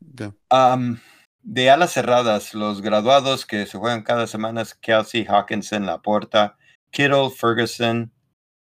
Ya. 0.00 0.34
Am, 0.50 1.00
de 1.42 1.70
alas 1.70 1.92
cerradas, 1.92 2.54
los 2.54 2.80
graduados 2.80 3.44
que 3.44 3.66
se 3.66 3.78
juegan 3.78 4.02
cada 4.02 4.26
semana 4.26 4.62
es 4.62 4.74
Kelsey, 4.74 5.24
Hawkinson, 5.26 5.86
Laporta, 5.86 6.56
Kittle, 6.90 7.30
Ferguson, 7.30 8.12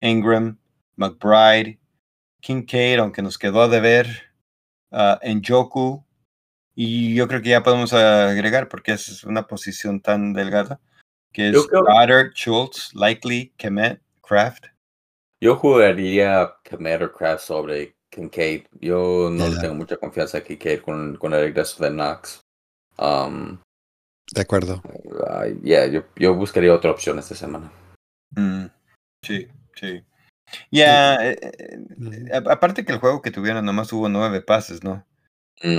Ingram, 0.00 0.58
McBride, 0.96 1.78
Kincaid, 2.40 2.98
aunque 2.98 3.22
nos 3.22 3.38
quedó 3.38 3.62
a 3.62 3.68
deber, 3.68 4.32
uh, 4.90 5.16
Njoku, 5.24 6.04
y 6.74 7.14
yo 7.14 7.28
creo 7.28 7.42
que 7.42 7.50
ya 7.50 7.62
podemos 7.62 7.92
agregar, 7.92 8.68
porque 8.68 8.92
es 8.92 9.24
una 9.24 9.46
posición 9.46 10.00
tan 10.00 10.32
delgada, 10.32 10.80
que 11.32 11.50
es 11.50 11.68
Goddard, 11.68 12.32
Schultz, 12.34 12.94
Likely, 12.94 13.52
Kemet, 13.56 14.02
Kraft. 14.22 14.66
Yo 15.42 15.56
jugaría 15.56 16.54
Komet 16.68 17.02
o 17.02 17.12
Kraft 17.12 17.44
sobre 17.44 17.96
Kincaid. 18.10 18.66
Yo 18.80 19.28
no 19.30 19.48
le 19.48 19.58
tengo 19.58 19.74
mucha 19.74 19.96
confianza 19.96 20.38
a 20.38 20.40
Kincaid 20.44 20.80
con, 20.82 21.16
con 21.16 21.34
el 21.34 21.40
regreso 21.40 21.82
de 21.82 21.90
Knox. 21.90 22.40
Um, 22.96 23.58
De 24.32 24.40
acuerdo. 24.42 24.80
yeah, 25.62 25.86
yo, 25.86 26.04
yo 26.16 26.34
buscaría 26.34 26.72
otra 26.72 26.92
opción 26.92 27.18
esta 27.18 27.34
semana. 27.34 27.72
Mm, 28.36 28.66
sí, 29.24 29.48
sí. 29.74 30.04
Ya, 30.70 31.16
eh, 31.16 31.36
eh, 31.40 31.78
Ujú. 31.98 32.48
a- 32.48 32.52
aparte 32.52 32.84
que 32.84 32.92
el 32.92 32.98
juego 33.00 33.20
que 33.22 33.30
tuvieron 33.32 33.64
nomás 33.64 33.92
hubo 33.92 34.08
nueve 34.08 34.42
pases, 34.42 34.84
¿no? 34.84 35.04
Ya, 35.60 35.70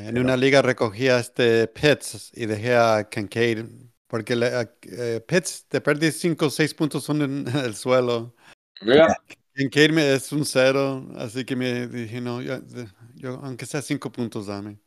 En 0.00 0.06
Pero- 0.14 0.20
una 0.20 0.36
liga 0.36 0.62
recogí 0.62 1.08
a 1.08 1.18
este 1.18 1.68
Pitts 1.68 2.32
y 2.34 2.46
dejé 2.46 2.74
a 2.76 3.08
Kincaid 3.08 3.66
Porque 4.12 4.36
le, 4.36 4.46
eh, 4.82 5.24
Pitts 5.26 5.64
te 5.68 5.80
perdí 5.80 6.12
5 6.12 6.44
o 6.44 6.50
6 6.50 6.74
puntos 6.74 7.02
son 7.02 7.22
en 7.22 7.46
el 7.64 7.74
suelo. 7.74 8.34
Yeah. 8.82 9.16
En 9.54 9.70
Kate 9.70 10.12
es 10.14 10.30
un 10.32 10.44
cero, 10.44 11.08
así 11.16 11.46
que 11.46 11.56
me 11.56 11.86
dije, 11.86 12.20
no, 12.20 12.42
yo, 12.42 12.58
yo 13.14 13.40
aunque 13.42 13.64
sea 13.64 13.80
5 13.80 14.12
puntos, 14.12 14.48
dame. 14.48 14.78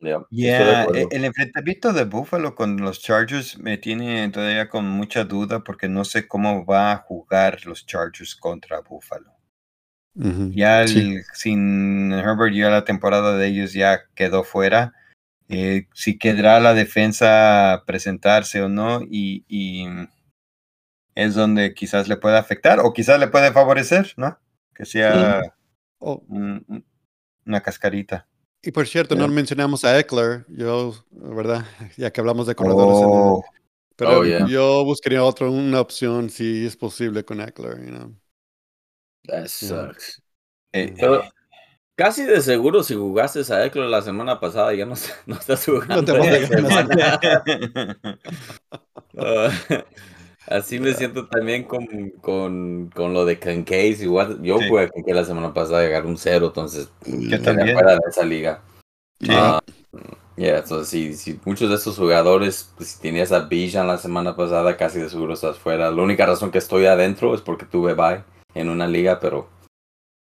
Yeah, 0.00 0.24
Yeah, 0.30 0.84
el 1.10 1.26
enfrentamiento 1.26 1.92
de 1.92 2.04
Buffalo 2.04 2.54
con 2.54 2.78
los 2.78 3.02
Chargers 3.02 3.58
me 3.58 3.76
tiene 3.76 4.30
todavía 4.30 4.70
con 4.70 4.86
mucha 4.88 5.24
duda 5.24 5.62
porque 5.62 5.86
no 5.86 6.06
sé 6.06 6.26
cómo 6.26 6.64
va 6.64 6.92
a 6.92 6.96
jugar 6.96 7.66
los 7.66 7.84
Chargers 7.84 8.34
contra 8.34 8.80
Buffalo. 8.80 9.30
Ujú, 10.14 10.52
Ya 10.54 10.80
el- 10.84 10.88
sí. 10.88 11.18
sin 11.34 12.12
Herbert, 12.12 12.54
ya 12.54 12.70
la 12.70 12.84
temporada 12.86 13.36
de 13.36 13.46
ellos 13.46 13.74
ya 13.74 14.06
quedó 14.14 14.42
fuera. 14.42 14.94
Eh, 15.48 15.88
si 15.94 16.18
quedará 16.18 16.60
la 16.60 16.74
defensa 16.74 17.84
presentarse 17.86 18.62
o 18.62 18.68
no, 18.68 19.02
y, 19.02 19.44
y 19.48 19.86
es 21.14 21.34
donde 21.34 21.74
quizás 21.74 22.08
le 22.08 22.16
pueda 22.16 22.38
afectar 22.38 22.80
o 22.80 22.92
quizás 22.92 23.18
le 23.20 23.28
puede 23.28 23.52
favorecer, 23.52 24.12
¿no? 24.16 24.38
Que 24.74 24.84
sea 24.84 25.40
Oh, 26.00 26.22
un- 26.28 26.64
un- 26.68 26.84
una 27.46 27.62
cascarita. 27.62 28.28
y 28.62 28.72
por 28.72 28.86
cierto, 28.86 29.14
no 29.14 29.28
mencionamos 29.28 29.84
a 29.84 29.98
Eckler, 29.98 30.46
yo, 30.48 30.94
¿verdad? 31.10 31.64
Ya 31.96 32.12
que 32.12 32.20
hablamos 32.20 32.46
de 32.46 32.54
corredores. 32.54 33.02
en 33.02 33.08
el- 33.10 33.10
Oh, 33.10 33.44
pero 33.96 34.20
Oh, 34.20 34.24
yeah. 34.24 34.46
yo 34.46 34.84
buscaría 34.84 35.22
otra, 35.24 35.48
una 35.48 35.80
opción 35.80 36.30
si 36.30 36.66
es 36.66 36.76
posible 36.76 37.24
con 37.24 37.40
Eckler, 37.40 37.78
you 37.84 37.90
know. 37.92 38.14
That 39.26 39.48
sucks. 39.50 40.20
eh, 40.72 40.94
Pero 40.98 41.22
casi 41.96 42.24
de 42.24 42.40
seguro 42.40 42.82
si 42.82 42.94
jugaste 42.94 43.40
a 43.52 43.64
Eckler 43.66 43.88
la 43.88 44.02
semana 44.02 44.40
pasada 44.40 44.72
ya 44.74 44.86
no, 44.86 44.94
no 45.26 45.34
estás 45.36 45.64
jugando. 45.64 46.04
te 46.04 46.12
ganar. 46.12 46.46
semana. 46.48 47.20
Ah, 49.16 49.48
así 50.48 50.80
me 50.80 50.92
siento 50.92 51.28
también 51.28 51.62
con, 51.64 51.86
con, 52.20 52.90
con 52.92 53.14
lo 53.14 53.24
de 53.24 53.38
Kincaid. 53.38 54.00
Igual 54.00 54.42
yo 54.42 54.58
Sí. 54.58 54.68
jugué 54.68 54.90
a 55.12 55.14
la 55.14 55.24
semana 55.24 55.54
pasada 55.54 55.84
y 55.84 55.86
agarré 55.86 56.08
un 56.08 56.16
cero, 56.18 56.46
entonces 56.48 56.90
Yo 57.06 57.28
quedé 57.30 57.38
también. 57.38 57.72
fuera 57.74 57.92
de 57.94 58.00
esa 58.10 58.24
liga. 58.24 58.62
Sí. 59.20 59.28
Ah, 59.30 59.60
yeah, 60.36 60.58
entonces 60.58 60.88
sí, 60.88 61.14
sí, 61.14 61.38
muchos 61.44 61.68
de 61.70 61.76
estos 61.76 61.96
jugadores, 61.96 62.72
pues, 62.76 62.88
si 62.90 63.00
tenías 63.00 63.30
a 63.30 63.40
Bijan 63.46 63.86
la 63.86 63.98
semana 63.98 64.34
pasada, 64.34 64.76
casi 64.76 64.98
de 64.98 65.08
seguro 65.08 65.34
estás 65.34 65.58
fuera. 65.58 65.92
La 65.92 66.02
única 66.02 66.26
razón 66.26 66.50
que 66.50 66.58
estoy 66.58 66.86
adentro 66.86 67.34
es 67.36 67.40
porque 67.40 67.66
tuve 67.66 67.94
bye 67.94 68.24
en 68.54 68.68
una 68.68 68.88
liga, 68.88 69.20
pero 69.20 69.48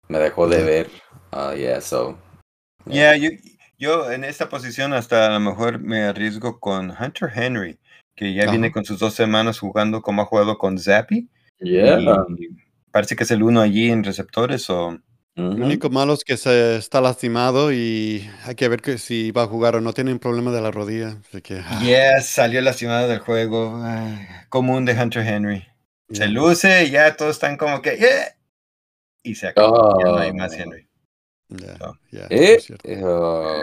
me 0.09 0.19
dejó 0.19 0.49
de 0.49 0.65
ver. 0.65 0.91
Ah, 1.33 1.55
yeah, 1.55 1.81
so. 1.81 2.19
Yeah, 2.87 3.17
yo, 3.17 3.31
yo 3.79 4.11
en 4.11 4.25
esta 4.25 4.49
posición 4.49 4.93
hasta 4.93 5.27
a 5.27 5.31
lo 5.31 5.41
mejor 5.41 5.79
me 5.79 6.03
arriesgo 6.03 6.59
con 6.61 6.91
Hunter 6.91 7.31
Henry, 7.35 7.79
que 8.17 8.35
ya 8.35 8.51
viene 8.51 8.69
Ajá. 8.69 8.75
con 8.75 8.85
sus 8.85 8.99
dos 8.99 9.15
semanas 9.15 9.59
jugando 9.59 10.03
como 10.03 10.23
ha 10.23 10.27
jugado 10.27 10.59
con 10.59 10.79
Zappi. 10.79 11.29
Yeah. 11.61 11.99
parece 12.91 13.15
que 13.17 13.25
es 13.25 13.31
el 13.31 13.43
uno 13.43 13.61
allí 13.61 13.91
en 13.91 14.03
receptores 14.03 14.69
o 14.71 14.99
Lo 15.37 15.51
Ujú. 15.51 15.63
único 15.65 15.91
malo 15.91 16.13
es 16.15 16.25
que 16.25 16.37
se 16.37 16.77
está 16.77 17.01
lastimado 17.01 17.71
y 17.73 18.29
hay 18.45 18.55
que 18.57 18.69
ver 18.69 18.83
que 18.83 18.99
si 18.99 19.31
va 19.31 19.43
a 19.45 19.47
jugar 19.47 19.77
o 19.77 19.81
no. 19.81 19.93
Tiene 19.93 20.13
un 20.13 20.19
problema 20.19 20.51
de 20.51 20.61
la 20.61 20.71
rodilla. 20.73 21.17
Así 21.29 21.41
que, 21.41 21.61
ah, 21.65 21.81
yes, 21.83 22.27
salió 22.27 22.61
lastimado 22.63 23.07
del 23.09 23.21
juego. 23.21 23.75
ah, 23.85 24.19
común 24.49 24.85
de 24.85 25.01
Hunter 25.01 25.25
Henry. 25.27 25.65
Se 26.11 26.21
ya. 26.25 26.27
luce 26.27 26.85
y 26.87 26.91
ya 26.91 27.15
todos 27.17 27.37
están 27.37 27.57
como 27.57 27.81
que 27.81 27.97
"Yeah", 27.97 28.35
y 29.23 29.35
se 29.37 29.47
acabó. 29.49 29.97
ya 30.01 30.07
no 30.07 30.19
hay 30.19 30.33
más 30.33 30.53
Oh. 30.53 30.57
Henry. 30.57 30.89
Ya, 31.51 31.77
ya, 32.13 32.27
Eh, 32.31 32.55
por 32.55 32.63
cierto. 32.63 32.89
oh, 33.07 33.63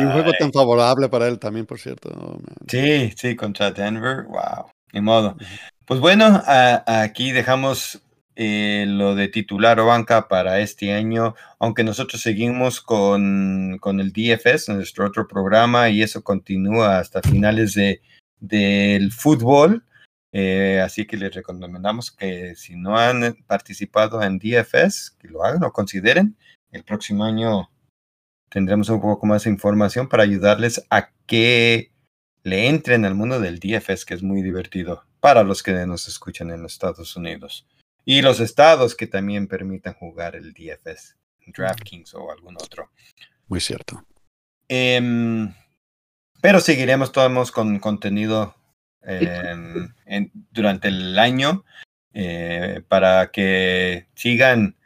Y 0.00 0.04
un 0.04 0.12
juego 0.12 0.32
tan 0.38 0.52
favorable 0.52 1.08
para 1.08 1.28
él 1.28 1.38
también, 1.38 1.66
por 1.66 1.78
cierto. 1.78 2.08
Oh. 2.16 2.38
Sí, 2.68 3.12
sí, 3.16 3.36
contra 3.36 3.70
Denver. 3.70 4.24
Wow. 4.24 4.70
Ni 4.92 5.00
modo. 5.00 5.36
Pues 5.84 6.00
bueno, 6.00 6.42
a- 6.46 7.02
aquí 7.02 7.32
dejamos 7.32 8.02
eh, 8.36 8.86
lo 8.88 9.14
de 9.14 9.28
titular 9.28 9.78
o 9.80 9.86
banca 9.86 10.26
para 10.28 10.60
este 10.60 10.94
año, 10.94 11.34
aunque 11.58 11.84
nosotros 11.84 12.22
seguimos 12.22 12.80
con, 12.80 13.76
con 13.80 14.00
el 14.00 14.12
DFS, 14.12 14.72
nuestro 14.72 15.06
otro 15.06 15.26
programa, 15.28 15.90
y 15.90 16.02
eso 16.02 16.22
continúa 16.22 16.98
hasta 17.00 17.20
finales 17.20 17.74
de, 17.74 18.00
del 18.38 19.12
fútbol. 19.12 19.84
Eh, 20.32 20.80
así 20.82 21.06
que 21.06 21.16
les 21.18 21.34
recomendamos 21.34 22.10
que 22.12 22.54
si 22.56 22.76
no 22.76 22.96
han 22.96 23.34
participado 23.46 24.22
en 24.22 24.38
DFS, 24.38 25.10
que 25.18 25.28
lo 25.28 25.44
hagan 25.44 25.64
o 25.64 25.72
consideren. 25.72 26.36
El 26.72 26.84
próximo 26.84 27.24
año 27.24 27.70
tendremos 28.48 28.88
un 28.88 29.00
poco 29.00 29.26
más 29.26 29.44
de 29.44 29.50
información 29.50 30.08
para 30.08 30.22
ayudarles 30.22 30.84
a 30.90 31.10
que 31.26 31.92
le 32.42 32.68
entren 32.68 33.04
al 33.04 33.14
mundo 33.14 33.40
del 33.40 33.58
DFS, 33.58 34.04
que 34.04 34.14
es 34.14 34.22
muy 34.22 34.42
divertido 34.42 35.04
para 35.20 35.42
los 35.42 35.62
que 35.62 35.72
nos 35.86 36.08
escuchan 36.08 36.50
en 36.50 36.62
los 36.62 36.72
Estados 36.72 37.16
Unidos. 37.16 37.66
Y 38.04 38.22
los 38.22 38.40
estados 38.40 38.96
que 38.96 39.06
también 39.06 39.46
permitan 39.46 39.94
jugar 39.94 40.34
el 40.34 40.52
DFS, 40.54 41.16
DraftKings 41.46 42.14
o 42.14 42.30
algún 42.32 42.56
otro. 42.56 42.90
Muy 43.46 43.60
cierto. 43.60 44.04
Em, 44.68 45.52
pero 46.40 46.60
seguiremos 46.60 47.12
todos 47.12 47.50
con 47.52 47.78
contenido 47.78 48.54
em, 49.02 49.92
en- 50.06 50.30
durante 50.50 50.88
el 50.88 51.18
año 51.18 51.64
eh, 52.12 52.82
para 52.88 53.30
que 53.30 54.08
sigan 54.14 54.76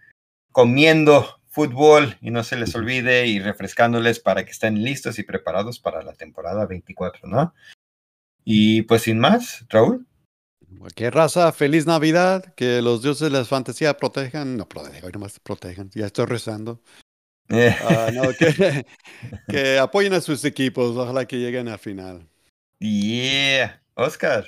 comiendo 0.52 1.40
fútbol 1.54 2.16
y 2.20 2.30
no 2.30 2.42
se 2.42 2.56
les 2.56 2.74
olvide 2.74 3.26
y 3.28 3.38
refrescándoles 3.38 4.18
para 4.18 4.44
que 4.44 4.50
estén 4.50 4.82
listos 4.82 5.18
y 5.20 5.22
preparados 5.22 5.78
para 5.78 6.02
la 6.02 6.12
temporada 6.12 6.66
24, 6.66 7.28
¿no? 7.28 7.54
Y 8.44 8.82
pues 8.82 9.02
sin 9.02 9.20
más, 9.20 9.64
Raúl. 9.68 10.06
Cualquier 10.78 11.14
raza, 11.14 11.52
feliz 11.52 11.86
Navidad, 11.86 12.52
que 12.56 12.82
los 12.82 13.02
dioses 13.02 13.30
de 13.30 13.38
la 13.38 13.44
fantasía 13.44 13.96
protejan, 13.96 14.56
no 14.56 14.68
protejan, 14.68 15.04
hoy 15.04 15.12
nomás 15.12 15.38
protejan, 15.38 15.90
ya 15.94 16.06
estoy 16.06 16.26
rezando. 16.26 16.82
Eh, 17.48 17.74
Ah, 17.80 18.10
no, 18.12 18.32
que, 18.32 18.84
que 19.48 19.78
apoyen 19.78 20.12
a 20.14 20.20
sus 20.20 20.44
equipos, 20.44 20.96
ojalá 20.96 21.26
que 21.26 21.36
lleguen 21.36 21.68
al 21.68 21.78
final. 21.78 22.28
yeah, 22.80 23.80
Oscar. 23.94 24.44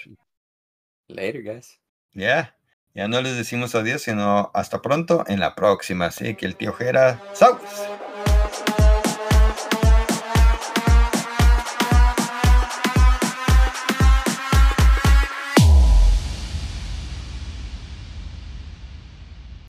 Later, 1.09 1.42
guys. 1.42 1.79
Ya, 2.12 2.56
ya 2.97 3.09
no 3.09 3.21
les 3.21 3.37
decimos 3.37 3.75
adiós, 3.75 4.01
sino 4.03 4.51
hasta 4.55 4.81
pronto 4.81 5.23
en 5.27 5.39
la 5.39 5.55
próxima. 5.55 6.07
Así 6.07 6.35
que 6.35 6.47
el 6.47 6.57
tío 6.57 6.73
Jera, 6.73 7.23
¡Saus! 7.35 7.61